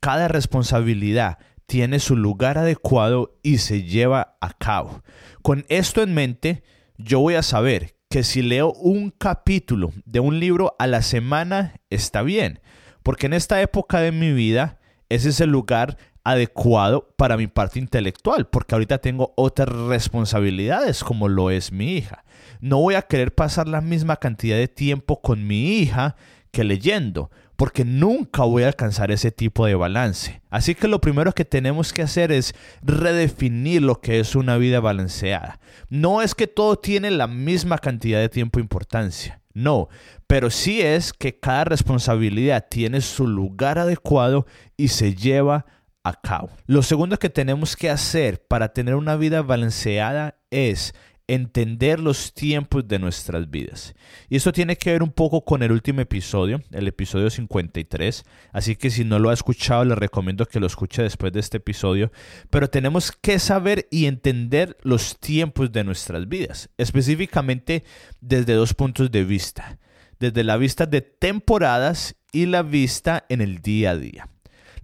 Cada 0.01 0.27
responsabilidad 0.27 1.39
tiene 1.65 1.97
su 1.97 2.15
lugar 2.15 2.59
adecuado 2.59 3.39
y 3.41 3.57
se 3.57 3.81
lleva 3.81 4.38
a 4.41 4.53
cabo. 4.53 5.01
Con 5.41 5.65
esto 5.69 6.03
en 6.03 6.13
mente, 6.13 6.62
yo 7.00 7.19
voy 7.19 7.33
a 7.33 7.41
saber 7.41 7.95
que 8.07 8.24
si 8.24 8.43
leo 8.43 8.74
un 8.74 9.09
capítulo 9.09 9.91
de 10.05 10.19
un 10.19 10.39
libro 10.39 10.75
a 10.77 10.85
la 10.85 11.01
semana 11.01 11.81
está 11.89 12.21
bien, 12.21 12.59
porque 13.01 13.25
en 13.25 13.33
esta 13.33 13.59
época 13.59 14.01
de 14.01 14.12
mi 14.12 14.33
vida 14.33 14.79
ese 15.09 15.29
es 15.29 15.41
el 15.41 15.50
lugar 15.50 15.97
adecuado 16.25 17.13
para 17.15 17.38
mi 17.38 17.48
parte 17.48 17.79
intelectual, 17.79 18.48
porque 18.48 18.75
ahorita 18.75 18.98
tengo 18.98 19.34
otras 19.38 19.70
responsabilidades 19.70 21.03
como 21.03 21.29
lo 21.29 21.51
es 21.51 21.72
mi 21.72 21.94
hija. 21.94 22.25
No 22.60 22.79
voy 22.79 22.96
a 22.96 23.03
querer 23.03 23.34
pasar 23.34 23.67
la 23.67 23.79
misma 23.79 24.17
cantidad 24.17 24.58
de 24.58 24.67
tiempo 24.67 25.22
con 25.22 25.48
mi 25.48 25.77
hija 25.77 26.15
que 26.51 26.63
leyendo, 26.63 27.29
porque 27.55 27.86
nunca 27.86 28.44
voy 28.44 28.63
a 28.63 28.67
alcanzar 28.67 29.12
ese 29.12 29.32
tipo 29.32 29.65
de 29.65 29.75
balance. 29.75 30.41
Así 30.50 30.74
que 30.74 30.88
lo 30.88 31.00
primero 31.00 31.32
que 31.32 31.46
tenemos 31.46 31.94
que 31.94 32.01
hacer 32.01 32.32
es 32.32 32.55
redefinir 32.82 33.84
lo 33.84 34.01
que 34.01 34.20
es 34.20 34.36
una 34.36 34.58
vida 34.58 34.79
balanceada. 34.79 35.60
No 35.89 36.22
es 36.22 36.34
que 36.34 36.48
todo 36.48 36.77
tiene 36.77 37.12
la 37.12 37.27
misma 37.27 37.77
cantidad 37.77 38.20
de 38.20 38.29
tiempo 38.29 38.60
e 38.60 38.63
importancia. 38.63 39.41
No, 39.53 39.88
pero 40.27 40.50
sí 40.50 40.82
es 40.82 41.13
que 41.13 41.39
cada 41.39 41.63
responsabilidad 41.63 42.65
tiene 42.70 43.00
su 43.00 43.25
lugar 43.25 43.79
adecuado 43.79 44.46
y 44.75 44.89
se 44.89 45.15
lleva 45.15 45.65
cabo. 46.13 46.50
Lo 46.65 46.83
segundo 46.83 47.17
que 47.17 47.29
tenemos 47.29 47.75
que 47.75 47.89
hacer 47.89 48.45
para 48.47 48.74
tener 48.74 48.95
una 48.95 49.15
vida 49.15 49.41
balanceada 49.41 50.38
es 50.51 50.93
entender 51.27 52.00
los 52.00 52.33
tiempos 52.33 52.88
de 52.88 53.00
nuestras 53.00 53.50
vidas. 53.50 53.95
Y 54.29 54.35
esto 54.35 54.51
tiene 54.51 54.77
que 54.77 54.91
ver 54.91 55.03
un 55.03 55.12
poco 55.12 55.43
con 55.43 55.63
el 55.63 55.71
último 55.71 56.01
episodio, 56.01 56.62
el 56.71 56.88
episodio 56.88 57.29
53. 57.29 58.24
Así 58.51 58.75
que 58.75 58.89
si 58.89 59.03
no 59.03 59.19
lo 59.19 59.29
ha 59.29 59.33
escuchado, 59.33 59.85
le 59.85 59.95
recomiendo 59.95 60.45
que 60.45 60.59
lo 60.59 60.67
escuche 60.67 61.03
después 61.03 61.33
de 61.33 61.39
este 61.39 61.57
episodio. 61.57 62.12
Pero 62.50 62.69
tenemos 62.69 63.12
que 63.12 63.39
saber 63.39 63.88
y 63.91 64.05
entender 64.05 64.77
los 64.83 65.19
tiempos 65.19 65.71
de 65.71 65.83
nuestras 65.83 66.27
vidas, 66.27 66.69
específicamente 66.77 67.83
desde 68.21 68.53
dos 68.53 68.74
puntos 68.74 69.12
de 69.12 69.24
vista. 69.24 69.79
Desde 70.19 70.43
la 70.43 70.57
vista 70.57 70.85
de 70.85 71.01
temporadas 71.01 72.15
y 72.31 72.45
la 72.45 72.62
vista 72.62 73.25
en 73.29 73.41
el 73.41 73.62
día 73.62 73.91
a 73.91 73.97
día. 73.97 74.29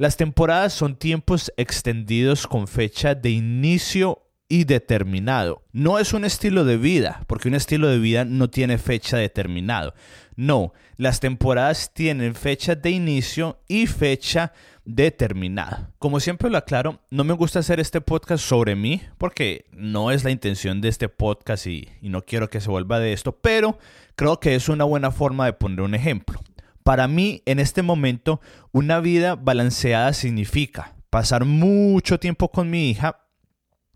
Las 0.02 0.18
temporadas 0.18 0.74
son 0.74 0.96
tiempos 0.96 1.54
extendidos 1.58 2.48
con 2.48 2.68
fecha 2.68 3.14
de 3.14 3.30
inicio 3.30 4.24
y 4.50 4.64
determinado. 4.64 5.62
No 5.74 6.00
es 6.00 6.14
un 6.14 6.26
estilo 6.26 6.66
de 6.66 6.78
vida, 6.78 7.22
porque 7.28 7.50
un 7.50 7.54
estilo 7.54 7.88
de 7.88 8.00
vida 8.00 8.26
no 8.26 8.50
tiene 8.50 8.80
fecha 8.80 9.18
determinado. 9.18 9.94
No, 10.36 10.74
las 10.98 11.20
temporadas 11.20 11.94
tienen 11.94 12.34
fecha 12.34 12.74
de 12.74 12.90
inicio 12.90 13.60
y 13.68 13.86
fecha 13.86 14.54
determinada. 14.86 15.92
Como 16.00 16.20
siempre 16.20 16.50
lo 16.50 16.58
aclaro, 16.58 17.00
no 17.12 17.24
me 17.24 17.34
gusta 17.34 17.60
hacer 17.60 17.80
este 17.80 18.02
podcast 18.02 18.44
sobre 18.44 18.76
mí, 18.76 19.04
porque 19.20 19.66
no 19.72 20.10
es 20.10 20.24
la 20.24 20.32
intención 20.32 20.82
de 20.82 20.90
este 20.90 21.10
podcast 21.10 21.68
y, 21.68 21.90
y 22.02 22.10
no 22.10 22.24
quiero 22.24 22.50
que 22.50 22.60
se 22.60 22.72
vuelva 22.72 23.00
de 23.00 23.14
esto, 23.14 23.34
pero 23.40 23.78
creo 24.16 24.40
que 24.40 24.56
es 24.56 24.68
una 24.68 24.84
buena 24.84 25.12
forma 25.12 25.46
de 25.46 25.54
poner 25.54 25.82
un 25.82 25.94
ejemplo. 25.94 26.40
Para 26.84 27.08
mí, 27.08 27.44
en 27.46 27.60
este 27.60 27.82
momento, 27.82 28.42
una 28.72 29.00
vida 29.00 29.36
balanceada 29.36 30.14
significa 30.14 30.96
pasar 31.10 31.46
mucho 31.46 32.20
tiempo 32.20 32.52
con 32.52 32.70
mi 32.70 32.90
hija, 32.90 33.28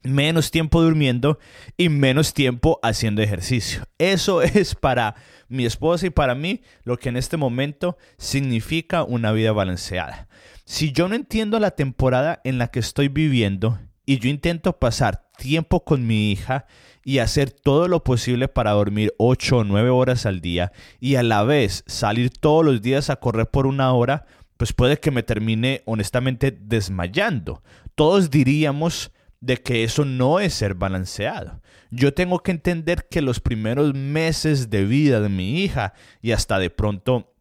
menos 0.03 0.51
tiempo 0.51 0.81
durmiendo 0.81 1.39
y 1.77 1.89
menos 1.89 2.33
tiempo 2.33 2.79
haciendo 2.83 3.21
ejercicio. 3.21 3.83
Eso 3.97 4.41
es 4.43 4.75
para 4.75 5.15
mi 5.47 5.65
esposa 5.65 6.07
y 6.07 6.11
para 6.11 6.35
mí 6.35 6.61
lo 6.83 6.97
que 6.97 7.09
en 7.09 7.17
este 7.17 7.37
momento 7.37 7.97
significa 8.17 9.03
una 9.03 9.31
vida 9.31 9.51
balanceada. 9.51 10.27
Si 10.65 10.91
yo 10.91 11.07
no 11.07 11.15
entiendo 11.15 11.59
la 11.59 11.71
temporada 11.71 12.41
en 12.43 12.57
la 12.57 12.67
que 12.67 12.79
estoy 12.79 13.07
viviendo 13.07 13.79
y 14.05 14.19
yo 14.19 14.29
intento 14.29 14.77
pasar 14.77 15.29
tiempo 15.37 15.83
con 15.83 16.05
mi 16.05 16.31
hija 16.31 16.65
y 17.05 17.19
hacer 17.19 17.51
todo 17.51 17.87
lo 17.87 18.03
posible 18.03 18.47
para 18.47 18.71
dormir 18.71 19.13
8 19.17 19.57
o 19.59 19.63
9 19.63 19.89
horas 19.91 20.25
al 20.25 20.41
día 20.41 20.73
y 20.99 21.15
a 21.15 21.23
la 21.23 21.43
vez 21.43 21.83
salir 21.85 22.31
todos 22.31 22.65
los 22.65 22.81
días 22.81 23.09
a 23.11 23.17
correr 23.17 23.47
por 23.47 23.67
una 23.67 23.93
hora, 23.93 24.25
pues 24.57 24.73
puede 24.73 24.99
que 24.99 25.11
me 25.11 25.21
termine 25.21 25.83
honestamente 25.85 26.51
desmayando. 26.51 27.61
Todos 27.93 28.31
diríamos 28.31 29.11
de 29.39 29.57
que 29.57 29.83
eso 29.83 30.03
no 30.03 30.39
es 30.39 30.55
ser 30.55 30.73
balanceado. 30.73 31.61
Yo 31.91 32.15
tengo 32.15 32.39
que 32.39 32.51
entender 32.51 33.07
que 33.07 33.21
los 33.21 33.39
primeros 33.39 33.93
meses 33.93 34.71
de 34.71 34.83
vida 34.83 35.21
de 35.21 35.29
mi 35.29 35.61
hija 35.61 35.93
y 36.23 36.31
hasta 36.31 36.57
de 36.57 36.71
pronto 36.71 37.34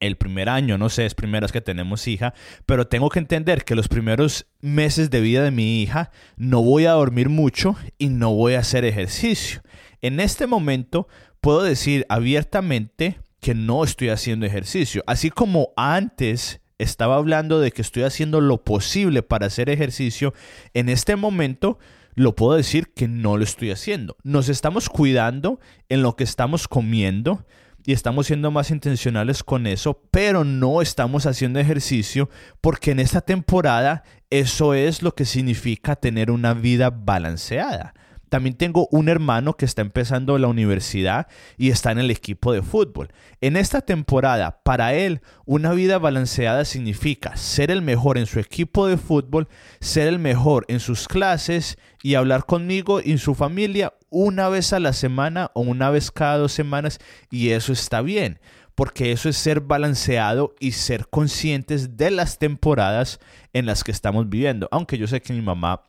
el 0.00 0.16
primer 0.16 0.48
año, 0.48 0.78
no 0.78 0.88
sé, 0.88 1.06
es 1.06 1.14
primera 1.14 1.44
vez 1.44 1.52
que 1.52 1.60
tenemos 1.60 2.06
hija, 2.08 2.34
pero 2.66 2.86
tengo 2.86 3.08
que 3.08 3.18
entender 3.18 3.64
que 3.64 3.74
los 3.74 3.88
primeros 3.88 4.46
meses 4.60 5.10
de 5.10 5.20
vida 5.20 5.42
de 5.42 5.50
mi 5.50 5.82
hija 5.82 6.10
no 6.36 6.62
voy 6.62 6.86
a 6.86 6.92
dormir 6.92 7.28
mucho 7.28 7.76
y 7.98 8.08
no 8.08 8.34
voy 8.34 8.54
a 8.54 8.60
hacer 8.60 8.84
ejercicio. 8.84 9.62
En 10.02 10.20
este 10.20 10.46
momento 10.46 11.08
puedo 11.40 11.62
decir 11.62 12.06
abiertamente 12.08 13.18
que 13.40 13.54
no 13.54 13.84
estoy 13.84 14.08
haciendo 14.08 14.46
ejercicio, 14.46 15.02
así 15.06 15.30
como 15.30 15.70
antes 15.76 16.60
estaba 16.78 17.16
hablando 17.16 17.60
de 17.60 17.72
que 17.72 17.82
estoy 17.82 18.02
haciendo 18.02 18.40
lo 18.40 18.64
posible 18.64 19.22
para 19.22 19.46
hacer 19.46 19.70
ejercicio, 19.70 20.34
en 20.74 20.88
este 20.88 21.16
momento 21.16 21.78
lo 22.14 22.34
puedo 22.34 22.56
decir 22.56 22.92
que 22.94 23.08
no 23.08 23.36
lo 23.36 23.44
estoy 23.44 23.70
haciendo. 23.70 24.16
Nos 24.22 24.48
estamos 24.48 24.88
cuidando 24.88 25.60
en 25.88 26.02
lo 26.02 26.16
que 26.16 26.24
estamos 26.24 26.66
comiendo, 26.66 27.44
y 27.86 27.92
estamos 27.92 28.26
siendo 28.26 28.50
más 28.50 28.70
intencionales 28.72 29.44
con 29.44 29.66
eso, 29.66 30.02
pero 30.10 30.44
no 30.44 30.82
estamos 30.82 31.24
haciendo 31.24 31.60
ejercicio 31.60 32.28
porque 32.60 32.90
en 32.90 32.98
esta 33.00 33.20
temporada 33.20 34.02
eso 34.28 34.74
es 34.74 35.02
lo 35.02 35.14
que 35.14 35.24
significa 35.24 35.94
tener 35.94 36.32
una 36.32 36.52
vida 36.52 36.90
balanceada. 36.90 37.94
También 38.28 38.56
tengo 38.56 38.88
un 38.90 39.08
hermano 39.08 39.56
que 39.56 39.64
está 39.64 39.82
empezando 39.82 40.38
la 40.38 40.48
universidad 40.48 41.28
y 41.56 41.70
está 41.70 41.92
en 41.92 41.98
el 41.98 42.10
equipo 42.10 42.52
de 42.52 42.62
fútbol. 42.62 43.12
En 43.40 43.56
esta 43.56 43.80
temporada, 43.80 44.60
para 44.62 44.94
él, 44.94 45.20
una 45.44 45.72
vida 45.72 45.98
balanceada 45.98 46.64
significa 46.64 47.36
ser 47.36 47.70
el 47.70 47.82
mejor 47.82 48.18
en 48.18 48.26
su 48.26 48.40
equipo 48.40 48.86
de 48.86 48.96
fútbol, 48.96 49.48
ser 49.80 50.08
el 50.08 50.18
mejor 50.18 50.64
en 50.68 50.80
sus 50.80 51.08
clases 51.08 51.78
y 52.02 52.14
hablar 52.14 52.46
conmigo 52.46 53.00
y 53.00 53.18
su 53.18 53.34
familia 53.34 53.94
una 54.10 54.48
vez 54.48 54.72
a 54.72 54.80
la 54.80 54.92
semana 54.92 55.50
o 55.54 55.60
una 55.60 55.90
vez 55.90 56.10
cada 56.10 56.38
dos 56.38 56.52
semanas 56.52 56.98
y 57.30 57.50
eso 57.50 57.72
está 57.72 58.00
bien 58.00 58.40
porque 58.76 59.10
eso 59.10 59.30
es 59.30 59.38
ser 59.38 59.62
balanceado 59.62 60.54
y 60.60 60.72
ser 60.72 61.08
conscientes 61.08 61.96
de 61.96 62.10
las 62.10 62.38
temporadas 62.38 63.20
en 63.54 63.64
las 63.64 63.82
que 63.82 63.90
estamos 63.90 64.28
viviendo. 64.28 64.68
Aunque 64.70 64.98
yo 64.98 65.06
sé 65.06 65.22
que 65.22 65.32
mi 65.32 65.40
mamá 65.40 65.82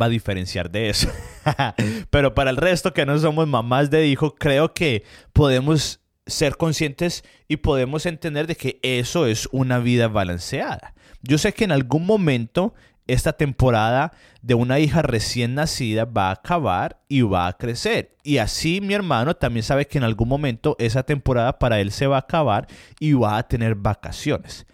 va 0.00 0.06
a 0.06 0.10
diferenciar 0.10 0.70
de 0.70 0.90
eso. 0.90 1.08
Pero 2.10 2.34
para 2.34 2.50
el 2.50 2.56
resto 2.56 2.92
que 2.92 3.06
no 3.06 3.18
somos 3.18 3.46
mamás 3.46 3.90
de 3.90 4.06
hijo, 4.06 4.34
creo 4.34 4.74
que 4.74 5.04
podemos 5.32 6.00
ser 6.26 6.56
conscientes 6.56 7.24
y 7.48 7.58
podemos 7.58 8.06
entender 8.06 8.46
de 8.46 8.56
que 8.56 8.78
eso 8.82 9.26
es 9.26 9.48
una 9.52 9.78
vida 9.78 10.08
balanceada. 10.08 10.94
Yo 11.22 11.38
sé 11.38 11.52
que 11.52 11.64
en 11.64 11.72
algún 11.72 12.06
momento 12.06 12.74
esta 13.06 13.34
temporada 13.34 14.12
de 14.42 14.54
una 14.54 14.78
hija 14.78 15.02
recién 15.02 15.54
nacida 15.54 16.04
va 16.04 16.28
a 16.28 16.32
acabar 16.32 17.00
y 17.08 17.22
va 17.22 17.46
a 17.46 17.56
crecer. 17.56 18.16
Y 18.22 18.38
así 18.38 18.80
mi 18.80 18.94
hermano 18.94 19.34
también 19.34 19.62
sabe 19.62 19.86
que 19.86 19.98
en 19.98 20.04
algún 20.04 20.28
momento 20.28 20.76
esa 20.78 21.02
temporada 21.02 21.58
para 21.58 21.80
él 21.80 21.92
se 21.92 22.06
va 22.06 22.16
a 22.16 22.20
acabar 22.20 22.66
y 22.98 23.12
va 23.12 23.36
a 23.36 23.46
tener 23.46 23.74
vacaciones. 23.74 24.66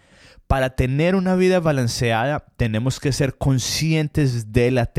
Para 0.51 0.71
tener 0.71 1.15
una 1.15 1.35
vida 1.35 1.61
balanceada 1.61 2.43
tenemos 2.57 2.99
que 2.99 3.13
ser 3.13 3.37
conscientes 3.37 4.51
de, 4.51 4.69
la 4.69 4.91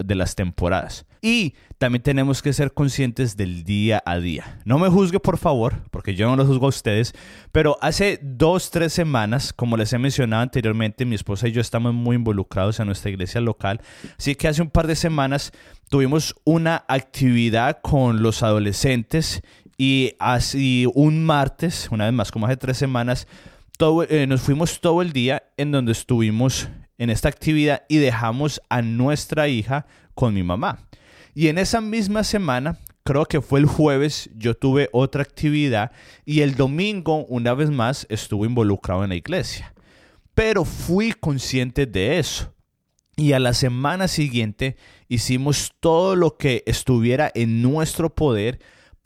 de 0.00 0.14
las 0.16 0.34
temporadas. 0.34 1.06
Y 1.22 1.54
también 1.78 2.02
tenemos 2.02 2.42
que 2.42 2.52
ser 2.52 2.72
conscientes 2.72 3.36
del 3.36 3.62
día 3.62 4.02
a 4.04 4.18
día. 4.18 4.58
No 4.64 4.76
me 4.80 4.88
juzgue, 4.88 5.20
por 5.20 5.38
favor, 5.38 5.84
porque 5.92 6.16
yo 6.16 6.26
no 6.26 6.34
lo 6.34 6.44
juzgo 6.44 6.66
a 6.66 6.70
ustedes, 6.70 7.14
pero 7.52 7.78
hace 7.80 8.18
dos, 8.20 8.72
tres 8.72 8.92
semanas, 8.92 9.52
como 9.52 9.76
les 9.76 9.92
he 9.92 9.98
mencionado 10.00 10.42
anteriormente, 10.42 11.04
mi 11.04 11.14
esposa 11.14 11.46
y 11.46 11.52
yo 11.52 11.60
estamos 11.60 11.94
muy 11.94 12.16
involucrados 12.16 12.80
en 12.80 12.86
nuestra 12.86 13.10
iglesia 13.12 13.40
local. 13.40 13.80
Así 14.18 14.34
que 14.34 14.48
hace 14.48 14.62
un 14.62 14.70
par 14.70 14.88
de 14.88 14.96
semanas 14.96 15.52
tuvimos 15.90 16.34
una 16.42 16.84
actividad 16.88 17.78
con 17.82 18.20
los 18.20 18.42
adolescentes 18.42 19.42
y 19.76 20.14
así 20.18 20.90
un 20.92 21.24
martes, 21.24 21.86
una 21.92 22.06
vez 22.06 22.12
más, 22.14 22.32
como 22.32 22.46
hace 22.46 22.56
tres 22.56 22.78
semanas, 22.78 23.28
eh, 23.80 24.26
nos 24.26 24.40
fuimos 24.40 24.80
todo 24.80 25.02
el 25.02 25.12
día 25.12 25.44
en 25.56 25.70
donde 25.70 25.92
estuvimos 25.92 26.68
en 26.98 27.10
esta 27.10 27.28
actividad 27.28 27.84
y 27.88 27.98
dejamos 27.98 28.60
a 28.68 28.82
nuestra 28.82 29.46
hija 29.46 29.86
con 30.14 30.34
mi 30.34 30.42
mamá. 30.42 30.88
Y 31.32 31.46
en 31.46 31.58
esa 31.58 31.80
misma 31.80 32.24
semana, 32.24 32.80
creo 33.04 33.24
que 33.26 33.40
fue 33.40 33.60
el 33.60 33.66
jueves, 33.66 34.30
yo 34.34 34.54
tuve 34.54 34.88
otra 34.92 35.22
actividad 35.22 35.92
y 36.24 36.40
el 36.40 36.56
domingo, 36.56 37.24
una 37.26 37.54
vez 37.54 37.70
más, 37.70 38.04
estuve 38.10 38.48
involucrado 38.48 39.04
en 39.04 39.10
la 39.10 39.14
iglesia. 39.14 39.72
Pero 40.34 40.64
fui 40.64 41.12
consciente 41.12 41.86
de 41.86 42.18
eso. 42.18 42.52
Y 43.16 43.32
a 43.32 43.38
la 43.38 43.54
semana 43.54 44.08
siguiente 44.08 44.76
hicimos 45.08 45.72
todo 45.78 46.16
lo 46.16 46.36
que 46.36 46.64
estuviera 46.66 47.30
en 47.32 47.62
nuestro 47.62 48.12
poder 48.12 48.58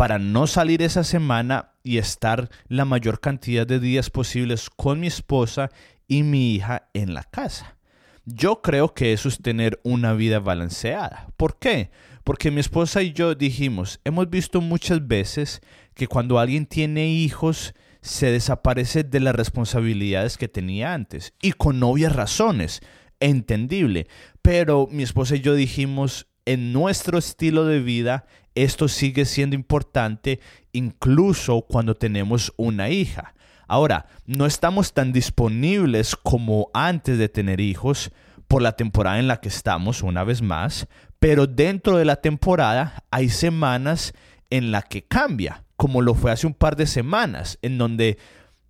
para 0.02 0.18
no 0.18 0.49
salir 0.49 0.82
esa 0.82 1.04
semana 1.04 1.75
y 1.85 1.99
estar 1.99 2.50
la 2.66 2.85
mayor 2.85 3.21
cantidad 3.21 3.64
de 3.64 3.78
días 3.78 4.11
posibles 4.11 4.68
con 4.68 4.99
mi 4.99 5.06
esposa 5.06 5.71
y 6.09 6.25
mi 6.25 6.56
hija 6.56 6.88
en 6.92 7.14
la 7.14 7.23
casa. 7.23 7.76
Yo 8.25 8.62
creo 8.62 8.94
que 8.94 9.12
eso 9.12 9.28
es 9.28 9.38
tener 9.38 9.78
una 9.85 10.12
vida 10.14 10.40
balanceada. 10.40 11.28
¿Por 11.37 11.56
qué? 11.56 11.92
Porque 12.25 12.50
mi 12.50 12.59
esposa 12.59 13.00
y 13.04 13.12
yo 13.12 13.37
dijimos, 13.37 14.00
hemos 14.02 14.28
visto 14.28 14.61
muchas 14.61 15.06
veces 15.06 15.61
que 15.94 16.09
cuando 16.09 16.40
alguien 16.40 16.66
tiene 16.66 17.06
hijos, 17.06 17.73
se 18.00 18.32
desaparece 18.32 19.04
de 19.04 19.21
las 19.21 19.37
responsabilidades 19.37 20.37
que 20.37 20.49
tenía 20.49 20.94
antes. 20.94 21.32
Y 21.40 21.52
con 21.52 21.80
obvias 21.80 22.16
razones, 22.16 22.80
entendible. 23.21 24.09
Pero 24.42 24.88
mi 24.90 25.04
esposa 25.04 25.37
y 25.37 25.42
yo 25.42 25.54
dijimos, 25.54 26.26
en 26.44 26.73
nuestro 26.73 27.18
estilo 27.18 27.66
de 27.66 27.78
vida, 27.78 28.26
esto 28.54 28.88
sigue 28.88 29.25
siendo 29.25 29.56
importante 29.56 30.40
incluso 30.73 31.62
cuando 31.62 31.94
tenemos 31.94 32.52
una 32.56 32.90
hija. 32.90 33.35
Ahora, 33.66 34.06
no 34.26 34.47
estamos 34.47 34.92
tan 34.92 35.12
disponibles 35.12 36.16
como 36.16 36.68
antes 36.75 37.18
de 37.18 37.28
tener 37.28 37.61
hijos 37.61 38.12
por 38.49 38.61
la 38.61 38.73
temporada 38.73 39.18
en 39.18 39.28
la 39.28 39.40
que 39.40 39.49
estamos, 39.49 40.02
una 40.02 40.25
vez 40.25 40.42
más, 40.42 40.87
pero 41.18 41.47
dentro 41.47 41.97
de 41.97 42.04
la 42.04 42.16
temporada 42.16 43.04
hay 43.11 43.30
semanas 43.30 44.12
en 44.50 44.73
la 44.73 44.82
que 44.82 45.02
cambia, 45.02 45.64
como 45.76 46.02
lo 46.02 46.14
fue 46.14 46.32
hace 46.32 46.47
un 46.47 46.52
par 46.52 46.76
de 46.76 46.87
semanas, 46.87 47.59
en 47.62 47.78
donde 47.78 48.18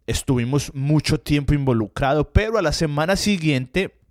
estuvimos 0.06 0.72
mucho 0.74 1.18
tiempo 1.18 1.54
involucrados, 1.54 2.28
pero 2.33 2.59
a 2.59 2.62
la 2.62 2.72
semana 2.72 3.16
siguiente 3.16 4.01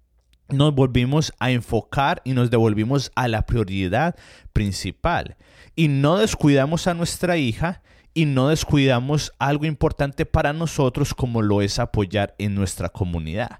nos 0.51 0.73
volvimos 0.73 1.33
a 1.39 1.51
enfocar 1.51 2.21
y 2.25 2.33
nos 2.33 2.49
devolvimos 2.49 3.11
a 3.15 3.27
la 3.27 3.45
prioridad 3.45 4.15
principal. 4.53 5.37
Y 5.75 5.87
no 5.87 6.17
descuidamos 6.17 6.87
a 6.87 6.93
nuestra 6.93 7.37
hija 7.37 7.81
y 8.13 8.25
no 8.25 8.49
descuidamos 8.49 9.31
algo 9.39 9.65
importante 9.65 10.25
para 10.25 10.53
nosotros 10.53 11.13
como 11.13 11.41
lo 11.41 11.61
es 11.61 11.79
apoyar 11.79 12.35
en 12.37 12.55
nuestra 12.55 12.89
comunidad. 12.89 13.59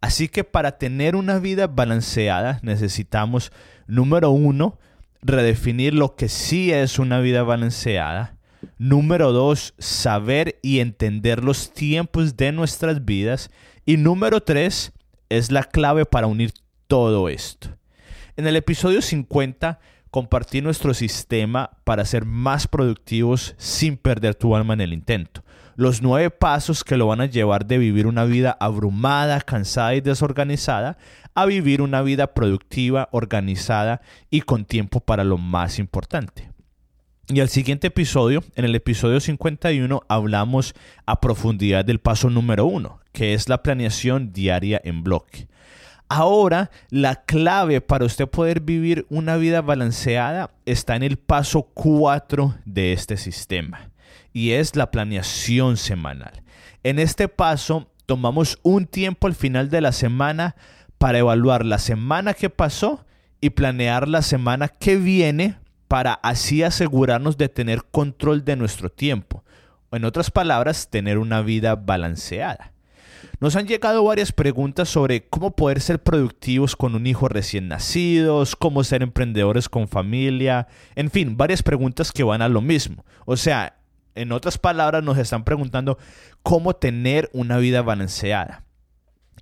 Así 0.00 0.28
que 0.28 0.44
para 0.44 0.78
tener 0.78 1.16
una 1.16 1.40
vida 1.40 1.66
balanceada 1.66 2.60
necesitamos 2.62 3.50
Número 3.88 4.30
uno, 4.30 4.78
redefinir 5.22 5.94
lo 5.94 6.14
que 6.14 6.28
sí 6.28 6.70
es 6.70 6.98
una 6.98 7.20
vida 7.20 7.42
balanceada. 7.42 8.36
Número 8.76 9.32
dos, 9.32 9.72
saber 9.78 10.58
y 10.62 10.80
entender 10.80 11.42
los 11.42 11.72
tiempos 11.72 12.36
de 12.36 12.52
nuestras 12.52 13.06
vidas. 13.06 13.50
Y 13.86 13.96
número 13.96 14.42
tres, 14.42 14.92
es 15.28 15.50
la 15.50 15.64
clave 15.64 16.04
para 16.04 16.26
unir 16.26 16.52
todo 16.86 17.28
esto. 17.28 17.68
En 18.36 18.46
el 18.46 18.56
episodio 18.56 19.02
50 19.02 19.80
compartí 20.10 20.62
nuestro 20.62 20.94
sistema 20.94 21.70
para 21.84 22.04
ser 22.04 22.24
más 22.24 22.66
productivos 22.66 23.54
sin 23.58 23.96
perder 23.96 24.34
tu 24.34 24.54
alma 24.56 24.74
en 24.74 24.80
el 24.80 24.92
intento 24.92 25.42
los 25.78 26.02
nueve 26.02 26.30
pasos 26.30 26.82
que 26.82 26.96
lo 26.96 27.06
van 27.06 27.20
a 27.20 27.26
llevar 27.26 27.64
de 27.64 27.78
vivir 27.78 28.08
una 28.08 28.24
vida 28.24 28.56
abrumada, 28.58 29.40
cansada 29.40 29.94
y 29.94 30.00
desorganizada 30.00 30.98
a 31.36 31.46
vivir 31.46 31.82
una 31.82 32.02
vida 32.02 32.34
productiva, 32.34 33.08
organizada 33.12 34.00
y 34.28 34.40
con 34.40 34.64
tiempo 34.64 34.98
para 34.98 35.22
lo 35.22 35.38
más 35.38 35.78
importante. 35.78 36.50
Y 37.28 37.38
al 37.38 37.48
siguiente 37.48 37.86
episodio, 37.86 38.42
en 38.56 38.64
el 38.64 38.74
episodio 38.74 39.20
51, 39.20 40.02
hablamos 40.08 40.74
a 41.06 41.20
profundidad 41.20 41.84
del 41.84 42.00
paso 42.00 42.28
número 42.28 42.66
uno, 42.66 42.98
que 43.18 43.34
es 43.34 43.48
la 43.48 43.64
planeación 43.64 44.32
diaria 44.32 44.80
en 44.84 45.02
bloque. 45.02 45.48
Ahora, 46.08 46.70
la 46.88 47.24
clave 47.24 47.80
para 47.80 48.04
usted 48.04 48.28
poder 48.28 48.60
vivir 48.60 49.06
una 49.10 49.36
vida 49.36 49.60
balanceada 49.60 50.52
está 50.66 50.94
en 50.94 51.02
el 51.02 51.16
paso 51.16 51.64
4 51.74 52.54
de 52.64 52.92
este 52.92 53.16
sistema 53.16 53.90
y 54.32 54.52
es 54.52 54.76
la 54.76 54.92
planeación 54.92 55.78
semanal. 55.78 56.44
En 56.84 57.00
este 57.00 57.26
paso 57.26 57.90
tomamos 58.06 58.60
un 58.62 58.86
tiempo 58.86 59.26
al 59.26 59.34
final 59.34 59.68
de 59.68 59.80
la 59.80 59.90
semana 59.90 60.54
para 60.96 61.18
evaluar 61.18 61.64
la 61.64 61.78
semana 61.78 62.34
que 62.34 62.50
pasó 62.50 63.04
y 63.40 63.50
planear 63.50 64.06
la 64.06 64.22
semana 64.22 64.68
que 64.68 64.94
viene 64.94 65.56
para 65.88 66.12
así 66.12 66.62
asegurarnos 66.62 67.36
de 67.36 67.48
tener 67.48 67.82
control 67.82 68.44
de 68.44 68.54
nuestro 68.54 68.90
tiempo. 68.90 69.42
En 69.90 70.04
otras 70.04 70.30
palabras, 70.30 70.88
tener 70.88 71.18
una 71.18 71.42
vida 71.42 71.74
balanceada. 71.74 72.77
Nos 73.40 73.54
han 73.54 73.68
llegado 73.68 74.02
varias 74.02 74.32
preguntas 74.32 74.88
sobre 74.88 75.28
cómo 75.28 75.52
poder 75.52 75.80
ser 75.80 76.02
productivos 76.02 76.74
con 76.74 76.96
un 76.96 77.06
hijo 77.06 77.28
recién 77.28 77.68
nacido, 77.68 78.42
cómo 78.58 78.82
ser 78.82 79.02
emprendedores 79.02 79.68
con 79.68 79.86
familia, 79.86 80.66
en 80.96 81.08
fin, 81.08 81.36
varias 81.36 81.62
preguntas 81.62 82.10
que 82.10 82.24
van 82.24 82.42
a 82.42 82.48
lo 82.48 82.60
mismo. 82.60 83.04
O 83.26 83.36
sea, 83.36 83.78
en 84.16 84.32
otras 84.32 84.58
palabras, 84.58 85.04
nos 85.04 85.18
están 85.18 85.44
preguntando 85.44 85.98
cómo 86.42 86.74
tener 86.74 87.30
una 87.32 87.58
vida 87.58 87.82
balanceada. 87.82 88.64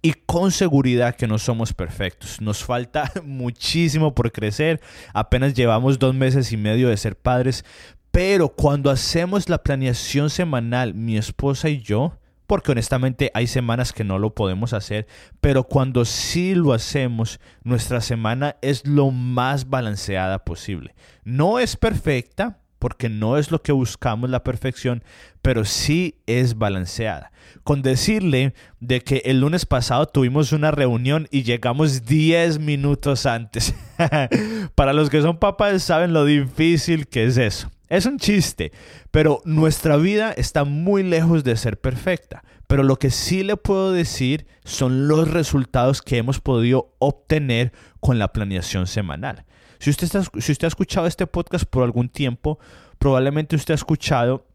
Y 0.03 0.13
con 0.13 0.53
seguridad 0.53 1.17
que 1.17 1.27
no 1.27 1.39
somos 1.39 1.73
perfectos. 1.73 2.43
Nos 2.43 2.63
falta 2.63 3.11
muchísimo 3.25 4.15
por 4.15 4.31
crecer. 4.31 4.81
Apenas 5.15 5.55
llevamos 5.55 5.99
dos 5.99 6.15
meses 6.15 6.53
y 6.53 6.59
medio 6.59 6.91
de 6.91 6.99
ser 6.99 7.17
padres. 7.17 7.65
Pero 8.11 8.51
cuando 8.51 8.91
hacemos 8.91 9.49
la 9.49 9.63
planeación 9.63 10.29
semanal, 10.29 10.93
mi 10.93 11.17
esposa 11.17 11.71
y 11.71 11.81
yo, 11.81 12.19
porque 12.47 12.73
honestamente 12.73 13.31
hay 13.35 13.47
semanas 13.47 13.93
que 13.93 14.05
no 14.05 14.19
lo 14.19 14.35
podemos 14.35 14.73
hacer, 14.73 15.07
pero 15.41 15.65
cuando 15.65 16.05
sí 16.05 16.55
lo 16.55 16.73
hacemos, 16.73 17.41
nuestra 17.63 18.01
semana 18.01 18.57
es 18.63 18.87
lo 18.87 19.11
más 19.11 19.69
balanceada 19.69 20.45
posible. 20.45 20.95
No 21.25 21.59
es 21.59 21.77
perfecta, 21.77 22.61
porque 22.79 23.09
no 23.09 23.39
es 23.39 23.51
lo 23.51 23.63
que 23.63 23.73
buscamos 23.73 24.31
la 24.31 24.45
perfección, 24.45 25.03
pero 25.43 25.65
sí 25.65 26.21
es 26.27 26.59
balanceada. 26.59 27.33
Con 27.65 27.83
decirle 27.83 28.55
de 28.81 29.01
que 29.01 29.23
el 29.25 29.41
lunes 29.41 29.67
pasado 29.67 30.07
tuvimos 30.07 30.53
una 30.53 30.71
reunión 30.71 31.27
y 31.31 31.43
llegamos 31.43 32.05
10 32.05 32.59
minutos 32.59 33.27
antes. 33.27 33.75
Para 34.75 34.93
los 34.93 35.11
que 35.11 35.23
son 35.23 35.39
papás 35.39 35.83
saben 35.83 36.13
lo 36.13 36.25
difícil 36.25 37.09
que 37.09 37.25
es 37.25 37.39
eso. 37.39 37.71
Es 37.89 38.07
un 38.07 38.19
chiste, 38.19 38.73
pero 39.11 39.41
nuestra 39.45 39.97
vida 39.97 40.33
está 40.33 40.65
muy 40.65 41.03
lejos 41.03 41.45
de 41.45 41.57
ser 41.57 41.81
perfecta. 41.81 42.43
Pero 42.67 42.83
lo 42.83 42.99
que 42.99 43.11
sí 43.11 43.45
le 43.45 43.57
puedo 43.57 43.93
decir 43.93 44.47
son 44.65 45.07
los 45.07 45.31
resultados 45.31 46.03
que 46.03 46.19
hemos 46.19 46.41
podido 46.41 46.95
obtener 46.99 47.73
con 48.01 48.19
la 48.19 48.33
planeación 48.33 48.87
semanal. 48.87 49.45
Si 49.79 49.91
usted, 49.91 50.09
si 50.39 50.53
usted 50.53 50.65
ha 50.65 50.69
escuchado 50.69 51.07
este 51.07 51.27
podcast 51.27 51.65
por 51.65 51.85
algún 51.85 52.09
tiempo, 52.09 52.59
probablemente 52.99 53.55
usted 53.55 53.73
ha 53.73 53.77
escuchado 53.77 54.47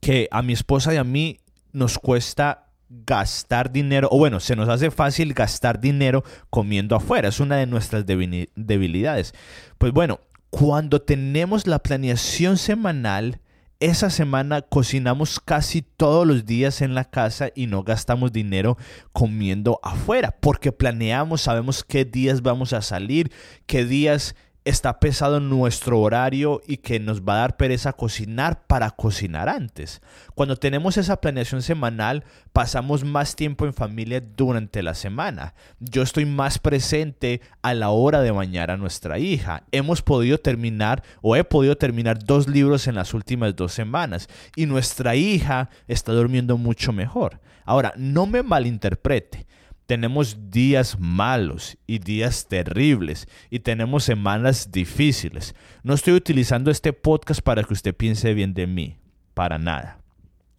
que 0.00 0.28
a 0.30 0.42
mi 0.42 0.52
esposa 0.52 0.92
y 0.92 0.96
a 0.96 1.04
mí 1.04 1.40
nos 1.72 1.98
cuesta 1.98 2.66
gastar 2.88 3.72
dinero, 3.72 4.08
o 4.10 4.18
bueno, 4.18 4.40
se 4.40 4.56
nos 4.56 4.68
hace 4.68 4.90
fácil 4.90 5.34
gastar 5.34 5.80
dinero 5.80 6.24
comiendo 6.50 6.96
afuera. 6.96 7.28
Es 7.28 7.40
una 7.40 7.56
de 7.56 7.66
nuestras 7.66 8.06
debilidades. 8.06 9.34
Pues 9.78 9.92
bueno, 9.92 10.20
cuando 10.58 11.02
tenemos 11.02 11.66
la 11.66 11.80
planeación 11.80 12.56
semanal, 12.56 13.42
esa 13.78 14.08
semana 14.08 14.62
cocinamos 14.62 15.38
casi 15.38 15.82
todos 15.82 16.26
los 16.26 16.46
días 16.46 16.80
en 16.80 16.94
la 16.94 17.04
casa 17.04 17.50
y 17.54 17.66
no 17.66 17.82
gastamos 17.82 18.32
dinero 18.32 18.78
comiendo 19.12 19.78
afuera, 19.82 20.34
porque 20.40 20.72
planeamos, 20.72 21.42
sabemos 21.42 21.84
qué 21.84 22.06
días 22.06 22.40
vamos 22.40 22.72
a 22.72 22.80
salir, 22.80 23.30
qué 23.66 23.84
días 23.84 24.34
está 24.66 24.98
pesado 24.98 25.38
nuestro 25.38 26.00
horario 26.00 26.60
y 26.66 26.78
que 26.78 26.98
nos 26.98 27.22
va 27.22 27.34
a 27.34 27.38
dar 27.38 27.56
pereza 27.56 27.92
cocinar 27.92 28.66
para 28.66 28.90
cocinar 28.90 29.48
antes. 29.48 30.02
Cuando 30.34 30.56
tenemos 30.56 30.96
esa 30.96 31.20
planeación 31.20 31.62
semanal, 31.62 32.24
pasamos 32.52 33.04
más 33.04 33.36
tiempo 33.36 33.64
en 33.64 33.72
familia 33.72 34.20
durante 34.20 34.82
la 34.82 34.94
semana. 34.94 35.54
Yo 35.78 36.02
estoy 36.02 36.26
más 36.26 36.58
presente 36.58 37.40
a 37.62 37.74
la 37.74 37.90
hora 37.90 38.22
de 38.22 38.32
bañar 38.32 38.72
a 38.72 38.76
nuestra 38.76 39.20
hija. 39.20 39.62
Hemos 39.70 40.02
podido 40.02 40.38
terminar 40.38 41.04
o 41.22 41.36
he 41.36 41.44
podido 41.44 41.76
terminar 41.76 42.18
dos 42.18 42.48
libros 42.48 42.88
en 42.88 42.96
las 42.96 43.14
últimas 43.14 43.54
dos 43.54 43.72
semanas 43.72 44.28
y 44.56 44.66
nuestra 44.66 45.14
hija 45.14 45.70
está 45.86 46.10
durmiendo 46.10 46.58
mucho 46.58 46.92
mejor. 46.92 47.40
Ahora, 47.64 47.92
no 47.96 48.26
me 48.26 48.42
malinterprete 48.42 49.46
tenemos 49.86 50.50
días 50.50 50.98
malos 50.98 51.78
y 51.86 51.98
días 52.00 52.48
terribles 52.48 53.28
y 53.50 53.60
tenemos 53.60 54.04
semanas 54.04 54.70
difíciles. 54.72 55.54
No 55.82 55.94
estoy 55.94 56.14
utilizando 56.14 56.70
este 56.70 56.92
podcast 56.92 57.40
para 57.40 57.62
que 57.62 57.72
usted 57.72 57.94
piense 57.94 58.34
bien 58.34 58.52
de 58.52 58.66
mí, 58.66 58.98
para 59.34 59.58
nada. 59.58 60.00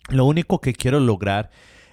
Lo 0.10 0.26
único 0.26 0.62
que 0.62 0.74
quiero 0.74 1.00
lograr 1.00 1.52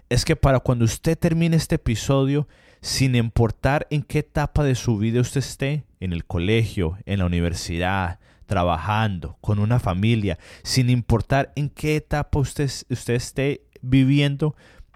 es 0.09 0.25
que 0.25 0.37
para 0.37 0.61
cuando 0.61 0.85
usted 0.85 1.19
termine 1.19 1.57
este 1.57 1.75
episodio, 1.75 2.47
sin 2.81 3.17
importar 3.17 3.87
en 3.91 4.03
qué 4.03 4.21
etapa 4.21 4.63
de 4.63 4.77
su 4.77 4.99
vida 4.99 5.21
usted 5.21 5.41
esté, 5.41 5.85
en 6.01 6.13
el 6.13 6.25
colegio, 6.25 6.99
en 7.07 7.19
la 7.19 7.27
universidad, 7.27 8.21
trabajando, 8.47 9.39
con 9.41 9.59
una 9.59 9.81
familia, 9.81 10.39
sin 10.63 10.91
importar 10.91 11.53
en 11.57 11.71
qué 11.71 11.97
etapa 11.97 12.39
usted, 12.39 12.71
usted 12.91 13.15
esté 13.15 13.63
viviendo, 13.81 14.55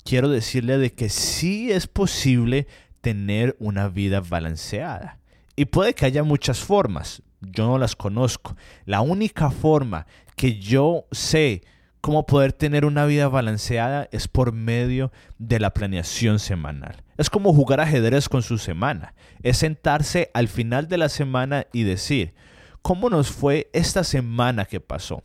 quiero 0.09 0.31
decirle 0.31 0.79
de 0.79 0.95
que 0.95 1.11
sí 1.11 1.71
es 1.71 1.87
posible 1.87 2.67
tener 3.03 3.57
una 3.59 3.89
vida 3.89 4.21
balanceada. 4.21 5.19
Y 5.55 5.67
puede 5.67 5.93
que 5.93 6.07
haya 6.07 6.23
muchas 6.23 6.61
formas, 6.61 7.23
yo 7.43 7.67
no 7.67 7.77
las 7.77 7.95
conozco. 7.95 8.57
La 8.87 9.03
única 9.03 9.51
forma 9.51 10.07
que 10.35 10.59
yo 10.59 11.05
sé 11.13 11.63
cómo 12.01 12.25
poder 12.25 12.55
tener 12.55 12.87
una 12.87 13.05
vida 13.05 13.29
balanceada 13.29 14.09
es 14.11 14.29
por 14.29 14.53
medio 14.53 15.13
de 15.37 15.61
la 15.61 15.75
planeación 15.75 16.39
semanal. 16.39 17.05
Es 17.19 17.29
como 17.29 17.53
jugar 17.53 17.81
ajedrez 17.81 18.31
con 18.31 18.43
su 18.43 18.57
semana. 18.57 19.13
Es 19.43 19.59
sentarse 19.59 20.31
al 20.33 20.49
final 20.49 20.89
de 20.89 20.97
la 20.97 21.11
semana 21.11 21.67
y 21.71 21.83
decir, 21.83 22.33
¿cómo 22.81 23.11
nos 23.11 23.31
fue 23.31 23.69
esta 23.75 24.05
semana 24.05 24.65
que 24.65 24.81
pasó? 24.81 25.23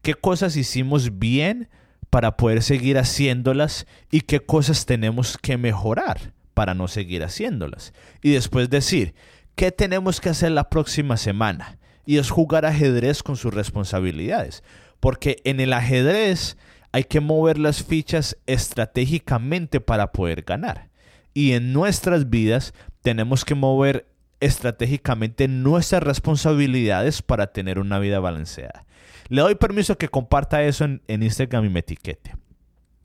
¿Qué 0.00 0.14
cosas 0.14 0.56
hicimos 0.56 1.18
bien? 1.18 1.68
Para 2.12 2.36
poder 2.36 2.62
seguir 2.62 2.98
haciéndolas 2.98 3.86
y 4.10 4.20
qué 4.20 4.40
cosas 4.40 4.84
tenemos 4.84 5.38
que 5.38 5.56
mejorar 5.56 6.34
para 6.52 6.74
no 6.74 6.86
seguir 6.86 7.24
haciéndolas. 7.24 7.94
Y 8.20 8.32
después 8.32 8.68
decir, 8.68 9.14
¿qué 9.54 9.72
tenemos 9.72 10.20
que 10.20 10.28
hacer 10.28 10.50
la 10.50 10.68
próxima 10.68 11.16
semana? 11.16 11.78
Y 12.04 12.18
es 12.18 12.28
jugar 12.28 12.66
ajedrez 12.66 13.22
con 13.22 13.38
sus 13.38 13.54
responsabilidades. 13.54 14.62
Porque 15.00 15.38
en 15.44 15.58
el 15.58 15.72
ajedrez 15.72 16.58
hay 16.92 17.04
que 17.04 17.20
mover 17.20 17.56
las 17.56 17.82
fichas 17.82 18.36
estratégicamente 18.44 19.80
para 19.80 20.12
poder 20.12 20.42
ganar. 20.42 20.90
Y 21.32 21.52
en 21.52 21.72
nuestras 21.72 22.28
vidas 22.28 22.74
tenemos 23.00 23.46
que 23.46 23.54
mover 23.54 24.06
estratégicamente 24.40 25.48
nuestras 25.48 26.02
responsabilidades 26.02 27.22
para 27.22 27.54
tener 27.54 27.78
una 27.78 27.98
vida 27.98 28.20
balanceada. 28.20 28.84
Le 29.28 29.42
doy 29.42 29.54
permiso 29.54 29.98
que 29.98 30.08
comparta 30.08 30.62
eso 30.62 30.84
en, 30.84 31.02
Instagram 31.08 31.64
y 31.64 31.68
me 31.68 31.80
etiquete. 31.80 32.34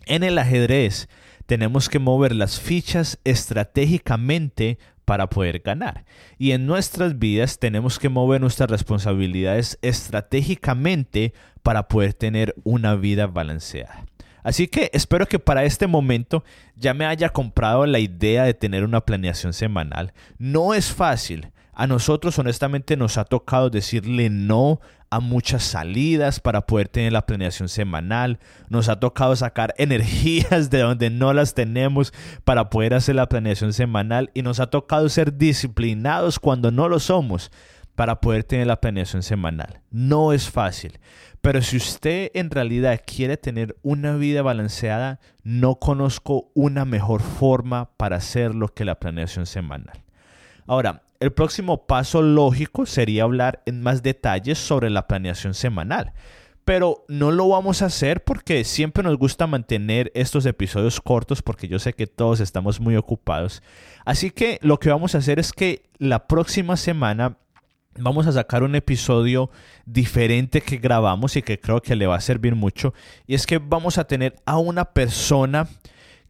En 0.05 0.23
el 0.23 0.37
ajedrez 0.37 1.09
tenemos 1.45 1.89
que 1.89 1.99
mover 1.99 2.35
las 2.35 2.59
fichas 2.59 3.19
estratégicamente 3.23 4.77
para 5.05 5.29
poder 5.29 5.59
ganar. 5.59 6.05
Y 6.37 6.51
en 6.51 6.65
nuestras 6.65 7.17
vidas 7.17 7.59
tenemos 7.59 7.97
que 7.97 8.09
mover 8.09 8.41
nuestras 8.41 8.69
responsabilidades 8.69 9.79
estratégicamente 9.81 11.33
para 11.63 11.87
poder 11.87 12.13
tener 12.13 12.53
una 12.63 12.95
vida 12.95 13.27
balanceada. 13.27 14.05
Así 14.43 14.67
que 14.67 14.89
espero 14.93 15.25
que 15.25 15.39
para 15.39 15.65
este 15.65 15.87
momento 15.87 16.43
ya 16.75 16.93
me 16.93 17.05
haya 17.05 17.29
comprado 17.29 17.85
la 17.85 17.99
idea 17.99 18.43
de 18.43 18.53
tener 18.53 18.83
una 18.83 19.01
planeación 19.01 19.51
semanal. 19.51 20.13
No 20.37 20.73
es 20.73 20.93
fácil. 20.93 21.51
A 21.79 21.85
nosotros 21.85 22.39
honestamente 22.39 22.97
nos 22.97 23.19
ha 23.19 23.23
tocado 23.23 23.69
decirle 23.69 24.31
no 24.31 24.81
a 25.11 25.19
muchas 25.19 25.61
salidas 25.61 26.39
para 26.39 26.65
poder 26.65 26.87
tener 26.87 27.13
la 27.13 27.27
planeación 27.27 27.69
semanal. 27.69 28.39
Nos 28.67 28.89
ha 28.89 28.99
tocado 28.99 29.35
sacar 29.35 29.75
energías 29.77 30.71
de 30.71 30.79
donde 30.79 31.11
no 31.11 31.33
las 31.33 31.53
tenemos 31.53 32.15
para 32.43 32.71
poder 32.71 32.95
hacer 32.95 33.13
la 33.13 33.29
planeación 33.29 33.73
semanal 33.73 34.31
y 34.33 34.41
nos 34.41 34.59
ha 34.59 34.71
tocado 34.71 35.07
ser 35.07 35.37
disciplinados 35.37 36.39
cuando 36.39 36.71
no 36.71 36.89
lo 36.89 36.99
somos 36.99 37.51
para 37.93 38.21
poder 38.21 38.43
tener 38.43 38.65
la 38.65 38.81
planeación 38.81 39.21
semanal. 39.21 39.81
No 39.91 40.33
es 40.33 40.49
fácil, 40.49 40.97
pero 41.41 41.61
si 41.61 41.77
usted 41.77 42.31
en 42.33 42.49
realidad 42.49 42.99
quiere 43.05 43.37
tener 43.37 43.77
una 43.83 44.15
vida 44.15 44.41
balanceada, 44.41 45.19
no 45.43 45.75
conozco 45.75 46.49
una 46.55 46.85
mejor 46.85 47.21
forma 47.21 47.91
para 47.97 48.15
hacerlo 48.15 48.69
que 48.69 48.83
la 48.83 48.99
planeación 48.99 49.45
semanal. 49.45 50.01
Ahora, 50.65 51.03
el 51.19 51.31
próximo 51.31 51.85
paso 51.87 52.21
lógico 52.21 52.85
sería 52.85 53.23
hablar 53.23 53.61
en 53.65 53.81
más 53.81 54.03
detalles 54.03 54.57
sobre 54.57 54.89
la 54.89 55.07
planeación 55.07 55.53
semanal. 55.53 56.13
Pero 56.65 57.05
no 57.07 57.31
lo 57.31 57.47
vamos 57.47 57.81
a 57.81 57.85
hacer 57.85 58.23
porque 58.25 58.65
siempre 58.65 59.01
nos 59.01 59.17
gusta 59.17 59.47
mantener 59.47 60.11
estos 60.13 60.45
episodios 60.45 60.99
cortos 60.99 61.41
porque 61.41 61.69
yo 61.69 61.79
sé 61.79 61.93
que 61.93 62.07
todos 62.07 62.41
estamos 62.41 62.81
muy 62.81 62.97
ocupados. 62.97 63.63
Así 64.03 64.31
que 64.31 64.59
lo 64.61 64.77
que 64.77 64.89
vamos 64.89 65.15
a 65.15 65.19
hacer 65.19 65.39
es 65.39 65.53
que 65.53 65.83
la 65.97 66.27
próxima 66.27 66.75
semana 66.75 67.37
vamos 67.97 68.27
a 68.27 68.33
sacar 68.33 68.63
un 68.63 68.75
episodio 68.75 69.49
diferente 69.85 70.61
que 70.61 70.77
grabamos 70.77 71.35
y 71.35 71.41
que 71.41 71.59
creo 71.59 71.81
que 71.81 71.95
le 71.95 72.05
va 72.05 72.17
a 72.17 72.21
servir 72.21 72.55
mucho. 72.55 72.93
Y 73.25 73.35
es 73.35 73.47
que 73.47 73.59
vamos 73.59 73.97
a 73.97 74.05
tener 74.05 74.35
a 74.45 74.57
una 74.57 74.85
persona 74.85 75.69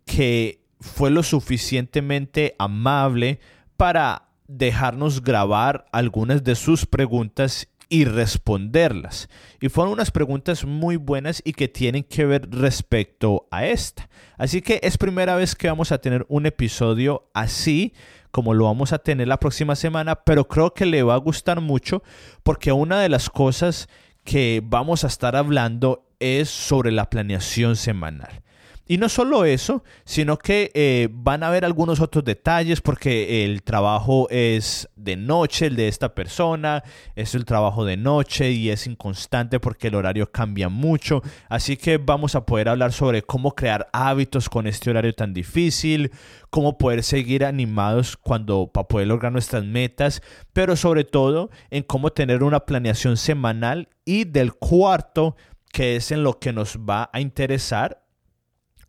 que 0.06 0.62
fue 0.80 1.10
lo 1.10 1.24
suficientemente 1.24 2.56
amable 2.60 3.40
para 3.76 4.27
dejarnos 4.48 5.24
grabar 5.24 5.86
algunas 5.92 6.44
de 6.44 6.56
sus 6.56 6.86
preguntas 6.86 7.68
y 7.90 8.06
responderlas. 8.06 9.30
Y 9.62 9.70
fueron 9.70 9.94
unas 9.94 10.12
preguntas 10.12 10.66
muy 10.66 10.98
buenas 10.98 11.42
y 11.46 11.54
que 11.54 11.68
tienen 11.68 12.04
que 12.04 12.26
ver 12.26 12.50
respecto 12.52 13.48
a 13.52 13.66
esta. 13.66 14.10
Así 14.38 14.62
que 14.62 14.80
es 14.84 14.98
primera 14.98 15.36
vez 15.36 15.56
que 15.56 15.68
vamos 15.68 15.92
a 15.92 16.00
tener 16.00 16.26
un 16.30 16.46
episodio 16.46 17.30
así 17.34 17.94
como 18.32 18.54
lo 18.54 18.66
vamos 18.66 18.94
a 18.94 19.00
tener 19.00 19.28
la 19.28 19.40
próxima 19.40 19.76
semana, 19.76 20.24
pero 20.24 20.48
creo 20.48 20.74
que 20.74 20.86
le 20.86 21.02
va 21.02 21.16
a 21.16 21.18
gustar 21.18 21.62
mucho 21.62 22.04
porque 22.44 22.72
una 22.72 23.00
de 23.00 23.10
las 23.10 23.30
cosas 23.30 23.88
que 24.24 24.62
vamos 24.64 25.04
a 25.04 25.08
estar 25.08 25.36
hablando 25.36 26.06
es 26.20 26.50
sobre 26.50 26.92
la 26.92 27.10
planeación 27.10 27.76
semanal. 27.76 28.44
Y 28.90 28.98
no 28.98 29.10
solo 29.10 29.44
eso, 29.44 29.84
sino 30.06 30.38
que 30.38 30.72
eh, 30.74 31.10
van 31.12 31.44
a 31.44 31.50
haber 31.50 31.66
algunos 31.66 32.00
otros 32.00 32.24
detalles 32.24 32.80
porque 32.80 33.44
el 33.44 33.62
trabajo 33.64 34.28
es 34.30 34.88
de 34.96 35.18
noche, 35.18 35.68
el 35.68 35.76
de 35.76 35.90
esta 35.90 36.16
persona, 36.16 36.84
es 37.16 37.36
el 37.36 37.44
trabajo 37.44 37.84
de 37.84 37.98
noche 37.98 38.52
y 38.52 38.70
es 38.70 38.88
inconstante 38.88 39.60
porque 39.60 39.88
el 39.90 39.96
horario 39.96 40.32
cambia 40.32 40.70
mucho. 40.70 41.22
Así 41.50 41.76
que 41.76 41.98
vamos 41.98 42.36
a 42.36 42.46
poder 42.46 42.70
hablar 42.70 42.94
sobre 42.94 43.24
cómo 43.24 43.56
crear 43.56 43.90
hábitos 43.92 44.48
con 44.48 44.68
este 44.68 44.90
horario 44.90 45.14
tan 45.14 45.34
difícil, 45.34 46.12
cómo 46.50 46.78
poder 46.78 47.04
seguir 47.04 47.44
animados 47.44 48.16
cuando 48.16 48.68
para 48.68 48.88
poder 48.88 49.08
lograr 49.08 49.34
nuestras 49.34 49.66
metas, 49.66 50.22
pero 50.54 50.78
sobre 50.78 51.04
todo 51.04 51.50
en 51.72 51.84
cómo 51.84 52.12
tener 52.12 52.42
una 52.42 52.62
planeación 52.62 53.18
semanal 53.18 53.90
y 54.06 54.24
del 54.24 54.54
cuarto 54.54 55.36
que 55.74 55.98
es 55.98 56.12
en 56.12 56.24
lo 56.24 56.40
que 56.40 56.54
nos 56.54 56.78
va 56.78 57.10
a 57.12 57.20
interesar 57.20 58.07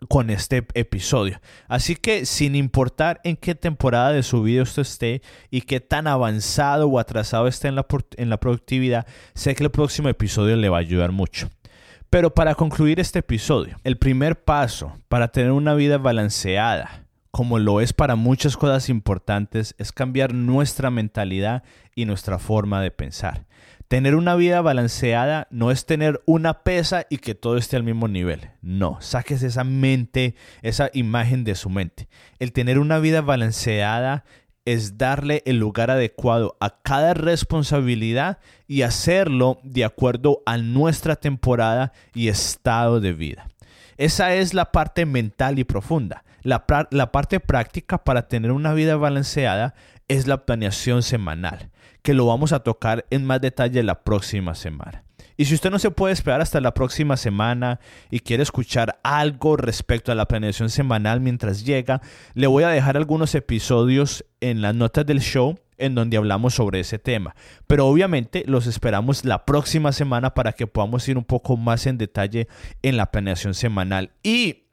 con 0.07 0.31
este 0.31 0.67
episodio. 0.75 1.41
Así 1.67 1.97
que 1.97 2.25
sin 2.25 2.55
importar 2.55 3.21
en 3.25 3.37
qué 3.37 3.55
temporada 3.55 4.13
de 4.13 4.23
su 4.23 4.43
vida 4.43 4.63
usted 4.63 4.83
esté 4.83 5.23
y 5.51 5.63
qué 5.63 5.81
tan 5.81 6.07
avanzado 6.07 6.89
o 6.89 6.99
atrasado 6.99 7.49
esté 7.49 7.69
en 7.69 7.75
la, 7.75 7.87
en 8.17 8.31
la 8.31 8.39
productividad, 8.39 9.07
sé 9.35 9.55
que 9.55 9.65
el 9.65 9.71
próximo 9.71 10.09
episodio 10.09 10.57
le 10.57 10.69
va 10.69 10.77
a 10.77 10.81
ayudar 10.81 11.11
mucho. 11.11 11.49
Pero 12.11 12.33
para 12.33 12.55
concluir 12.55 13.01
este 13.01 13.19
episodio, 13.19 13.77
el 13.85 13.99
primer 13.99 14.43
paso 14.43 14.97
para 15.09 15.29
tener 15.29 15.51
una 15.51 15.75
vida 15.75 15.99
balanceada, 15.99 17.05
como 17.31 17.59
lo 17.59 17.81
es 17.81 17.93
para 17.93 18.17
muchas 18.17 18.57
cosas 18.57 18.89
importantes, 18.89 19.75
es 19.79 19.93
cambiar 19.93 20.33
nuestra 20.33 20.91
mentalidad 20.91 21.65
y 21.95 22.07
nuestra 22.07 22.39
forma 22.39 22.81
de 22.81 22.91
pensar. 22.91 23.45
Tener 23.88 24.16
una 24.16 24.35
vida 24.35 24.61
balanceada 24.61 25.48
no 25.51 25.70
es 25.70 25.87
tener 25.87 26.20
una 26.27 26.62
pesa 26.62 27.07
y 27.09 27.16
que 27.16 27.35
todo 27.35 27.57
esté 27.57 27.77
al 27.77 27.85
mismo 27.85 28.07
nivel. 28.07 28.51
No, 28.61 28.98
saques 29.01 29.42
esa 29.42 29.64
mente, 29.64 30.35
esa 30.61 30.90
imagen 30.92 31.42
de 31.42 31.55
su 31.55 31.70
mente. 31.70 32.07
El 32.38 32.53
tener 32.53 32.79
una 32.79 32.98
vida 32.98 33.22
balanceada 33.22 34.24
es 34.66 34.98
darle 34.98 35.42
el 35.46 35.57
lugar 35.57 35.90
adecuado 35.90 36.59
a 36.61 36.83
cada 36.83 37.14
responsabilidad 37.14 38.40
y 38.66 38.83
hacerlo 38.83 39.59
de 39.62 39.87
acuerdo 39.87 40.42
a 40.44 40.59
nuestra 40.59 41.16
temporada 41.16 41.94
y 42.12 42.29
estado 42.29 43.01
de 43.01 43.14
vida. 43.14 43.48
Esa 43.96 44.35
es 44.35 44.53
la 44.53 44.70
parte 44.70 45.07
mental 45.07 45.59
y 45.59 45.64
profunda. 45.64 46.24
La, 46.42 46.66
parte 46.66 47.40
práctica 47.40 48.05
para 48.05 48.29
tener 48.29 48.53
una 48.53 48.74
vida 48.74 48.96
balanceada 48.96 49.74
es 50.09 50.27
la 50.27 50.44
planeación 50.44 51.03
semanal 51.03 51.70
que 52.09 52.14
lo 52.14 52.25
vamos 52.25 52.55
a 52.55 52.61
tocar 52.61 53.05
en 53.11 53.27
más 53.27 53.38
detalle 53.38 53.83
la 53.83 54.03
próxima 54.03 54.55
semana. 54.55 55.05
Y 55.37 55.44
si 55.44 55.55
usted 55.55 55.71
no 55.71 55.79
se 55.79 55.90
puede 55.90 56.14
esperar 56.14 56.40
hasta 56.40 56.59
la 56.59 56.73
próxima 56.73 57.18
semana 57.18 57.81
y 58.11 58.21
quiere 58.21 58.42
escuchar 58.42 58.99
algo 59.03 59.59
respecto 59.59 60.11
a 60.11 60.14
la 60.14 60.27
planeación 60.27 60.71
semanal 60.71 61.21
mientras 61.21 61.66
llega, 61.66 62.01
le 62.33 62.47
voy 62.47 62.64
a 62.64 62.71
dejar 62.71 62.97
algunos 62.97 63.35
episodios 63.35 64.25
en 64.40 64.62
las 64.62 64.75
notas 64.75 65.05
del 65.05 65.21
show 65.21 65.59
en 65.77 65.94
donde 65.94 66.16
hablamos 66.16 66.55
sobre 66.55 66.81
ese 66.81 66.99
tema. 66.99 67.37
Pero 67.66 67.87
obviamente 67.87 68.42
los 68.47 68.66
esperamos 68.66 69.27
la 69.27 69.44
próxima 69.44 69.92
semana 69.92 70.33
para 70.33 70.55
que 70.55 70.66
podamos 70.66 71.07
ir 71.11 71.18
un 71.18 71.25
poco 71.25 71.59
más 71.59 71.87
en 71.87 71.99
detalle 71.99 72.49
en 72.81 72.97
la 72.97 73.11
planeación 73.11 73.53
semanal. 73.53 74.12
Y 74.23 74.67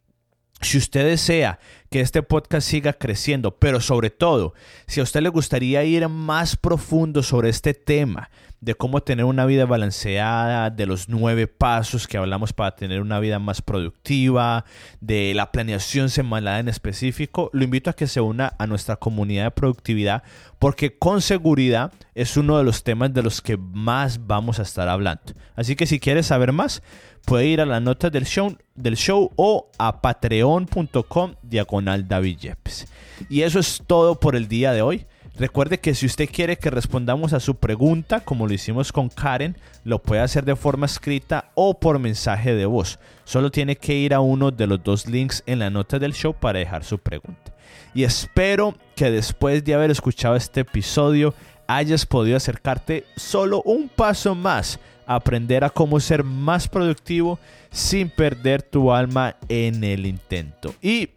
si 0.61 0.77
usted 0.77 1.05
desea 1.05 1.59
que 1.89 2.01
este 2.01 2.23
podcast 2.23 2.67
siga 2.67 2.93
creciendo, 2.93 3.57
pero 3.57 3.79
sobre 3.81 4.09
todo, 4.09 4.53
si 4.87 4.99
a 4.99 5.03
usted 5.03 5.21
le 5.21 5.29
gustaría 5.29 5.83
ir 5.83 6.07
más 6.09 6.55
profundo 6.55 7.23
sobre 7.23 7.49
este 7.49 7.73
tema, 7.73 8.29
de 8.61 8.73
cómo 8.73 9.01
tener 9.01 9.25
una 9.25 9.45
vida 9.45 9.65
balanceada, 9.65 10.71
de 10.71 10.87
los 10.87 11.07
nueve 11.07 11.45
pasos 11.45 12.07
que 12.07 12.17
hablamos 12.17 12.51
para 12.51 12.75
tener 12.75 12.99
una 12.99 13.19
vida 13.19 13.37
más 13.37 13.61
productiva, 13.61 14.65
de 15.01 15.33
la 15.35 15.51
planeación 15.51 16.09
semanal 16.09 16.61
en 16.61 16.69
específico, 16.69 17.51
lo 17.53 17.63
invito 17.63 17.91
a 17.91 17.95
que 17.95 18.07
se 18.07 18.21
una 18.21 18.55
a 18.57 18.65
nuestra 18.65 18.95
comunidad 18.95 19.43
de 19.43 19.51
productividad 19.51 20.23
porque 20.57 20.97
con 20.97 21.21
seguridad 21.21 21.91
es 22.15 22.37
uno 22.37 22.57
de 22.57 22.63
los 22.63 22.83
temas 22.83 23.13
de 23.13 23.21
los 23.21 23.41
que 23.41 23.55
más 23.57 24.25
vamos 24.25 24.57
a 24.57 24.63
estar 24.63 24.89
hablando. 24.89 25.33
Así 25.55 25.75
que 25.75 25.85
si 25.85 25.99
quieres 25.99 26.25
saber 26.25 26.51
más, 26.51 26.81
puede 27.25 27.47
ir 27.47 27.61
a 27.61 27.65
la 27.65 27.79
nota 27.79 28.09
del 28.09 28.25
show, 28.25 28.55
del 28.75 28.95
show 28.95 29.31
o 29.35 29.69
a 29.77 30.01
patreon.com 30.01 31.35
diagonal 31.41 32.07
David 32.07 32.37
Yepes. 32.37 32.87
Y 33.29 33.41
eso 33.41 33.59
es 33.59 33.83
todo 33.85 34.19
por 34.19 34.35
el 34.35 34.47
día 34.47 34.71
de 34.71 34.81
hoy. 34.81 35.05
Recuerde 35.37 35.79
que 35.79 35.93
si 35.93 36.05
usted 36.05 36.29
quiere 36.31 36.57
que 36.57 36.69
respondamos 36.69 37.33
a 37.33 37.41
su 37.41 37.55
pregunta, 37.55 38.21
como 38.21 38.47
lo 38.47 38.53
hicimos 38.53 38.93
con 38.93 39.09
Karen, 39.09 39.57
lo 39.83 40.01
puede 40.01 40.21
hacer 40.21 40.45
de 40.45 40.55
forma 40.55 40.85
escrita 40.85 41.51
o 41.55 41.77
por 41.77 41.99
mensaje 41.99 42.55
de 42.55 42.65
voz. 42.65 42.99
Solo 43.25 43.51
tiene 43.51 43.75
que 43.75 43.95
ir 43.95 44.13
a 44.13 44.21
uno 44.21 44.51
de 44.51 44.67
los 44.67 44.81
dos 44.81 45.07
links 45.07 45.43
en 45.45 45.59
la 45.59 45.69
nota 45.69 45.99
del 45.99 46.13
show 46.13 46.33
para 46.33 46.59
dejar 46.59 46.85
su 46.85 46.99
pregunta. 46.99 47.53
Y 47.93 48.03
espero 48.03 48.75
que 48.95 49.11
después 49.11 49.63
de 49.65 49.73
haber 49.73 49.91
escuchado 49.91 50.37
este 50.37 50.61
episodio 50.61 51.33
hayas 51.67 52.05
podido 52.05 52.37
acercarte 52.37 53.05
solo 53.17 53.61
un 53.63 53.89
paso 53.89 54.35
más 54.35 54.79
aprender 55.07 55.63
a 55.63 55.69
cómo 55.69 55.99
ser 55.99 56.23
más 56.23 56.67
productivo 56.67 57.39
sin 57.71 58.09
perder 58.09 58.61
tu 58.61 58.91
alma 58.91 59.35
en 59.49 59.83
el 59.83 60.05
intento. 60.05 60.73
Y 60.81 61.09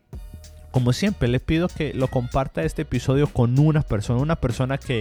como 0.71 0.93
siempre, 0.93 1.29
le 1.29 1.41
pido 1.41 1.69
que 1.69 1.95
lo 1.95 2.09
comparta 2.09 2.63
este 2.63 2.83
episodio 2.83 3.27
con 3.27 3.59
una 3.59 3.83
persona, 3.83 4.21
una 4.21 4.37
persona 4.37 4.79
que 4.79 5.01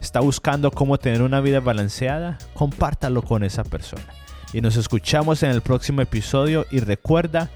está 0.00 0.20
buscando 0.20 0.70
cómo 0.70 0.98
tener 0.98 1.22
una 1.22 1.40
vida 1.40 1.60
balanceada, 1.60 2.38
compártalo 2.52 3.22
con 3.22 3.44
esa 3.44 3.64
persona. 3.64 4.06
Y 4.52 4.60
nos 4.60 4.76
escuchamos 4.76 5.42
en 5.42 5.50
el 5.50 5.62
próximo 5.62 6.02
episodio 6.02 6.66
y 6.70 6.80
recuerda, 6.80 7.50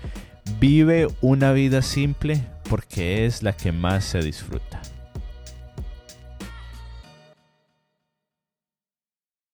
vive 0.58 1.08
una 1.20 1.52
vida 1.52 1.82
simple 1.82 2.42
porque 2.68 3.26
es 3.26 3.42
la 3.42 3.52
que 3.52 3.72
más 3.72 4.04
se 4.04 4.20
disfruta. 4.20 4.80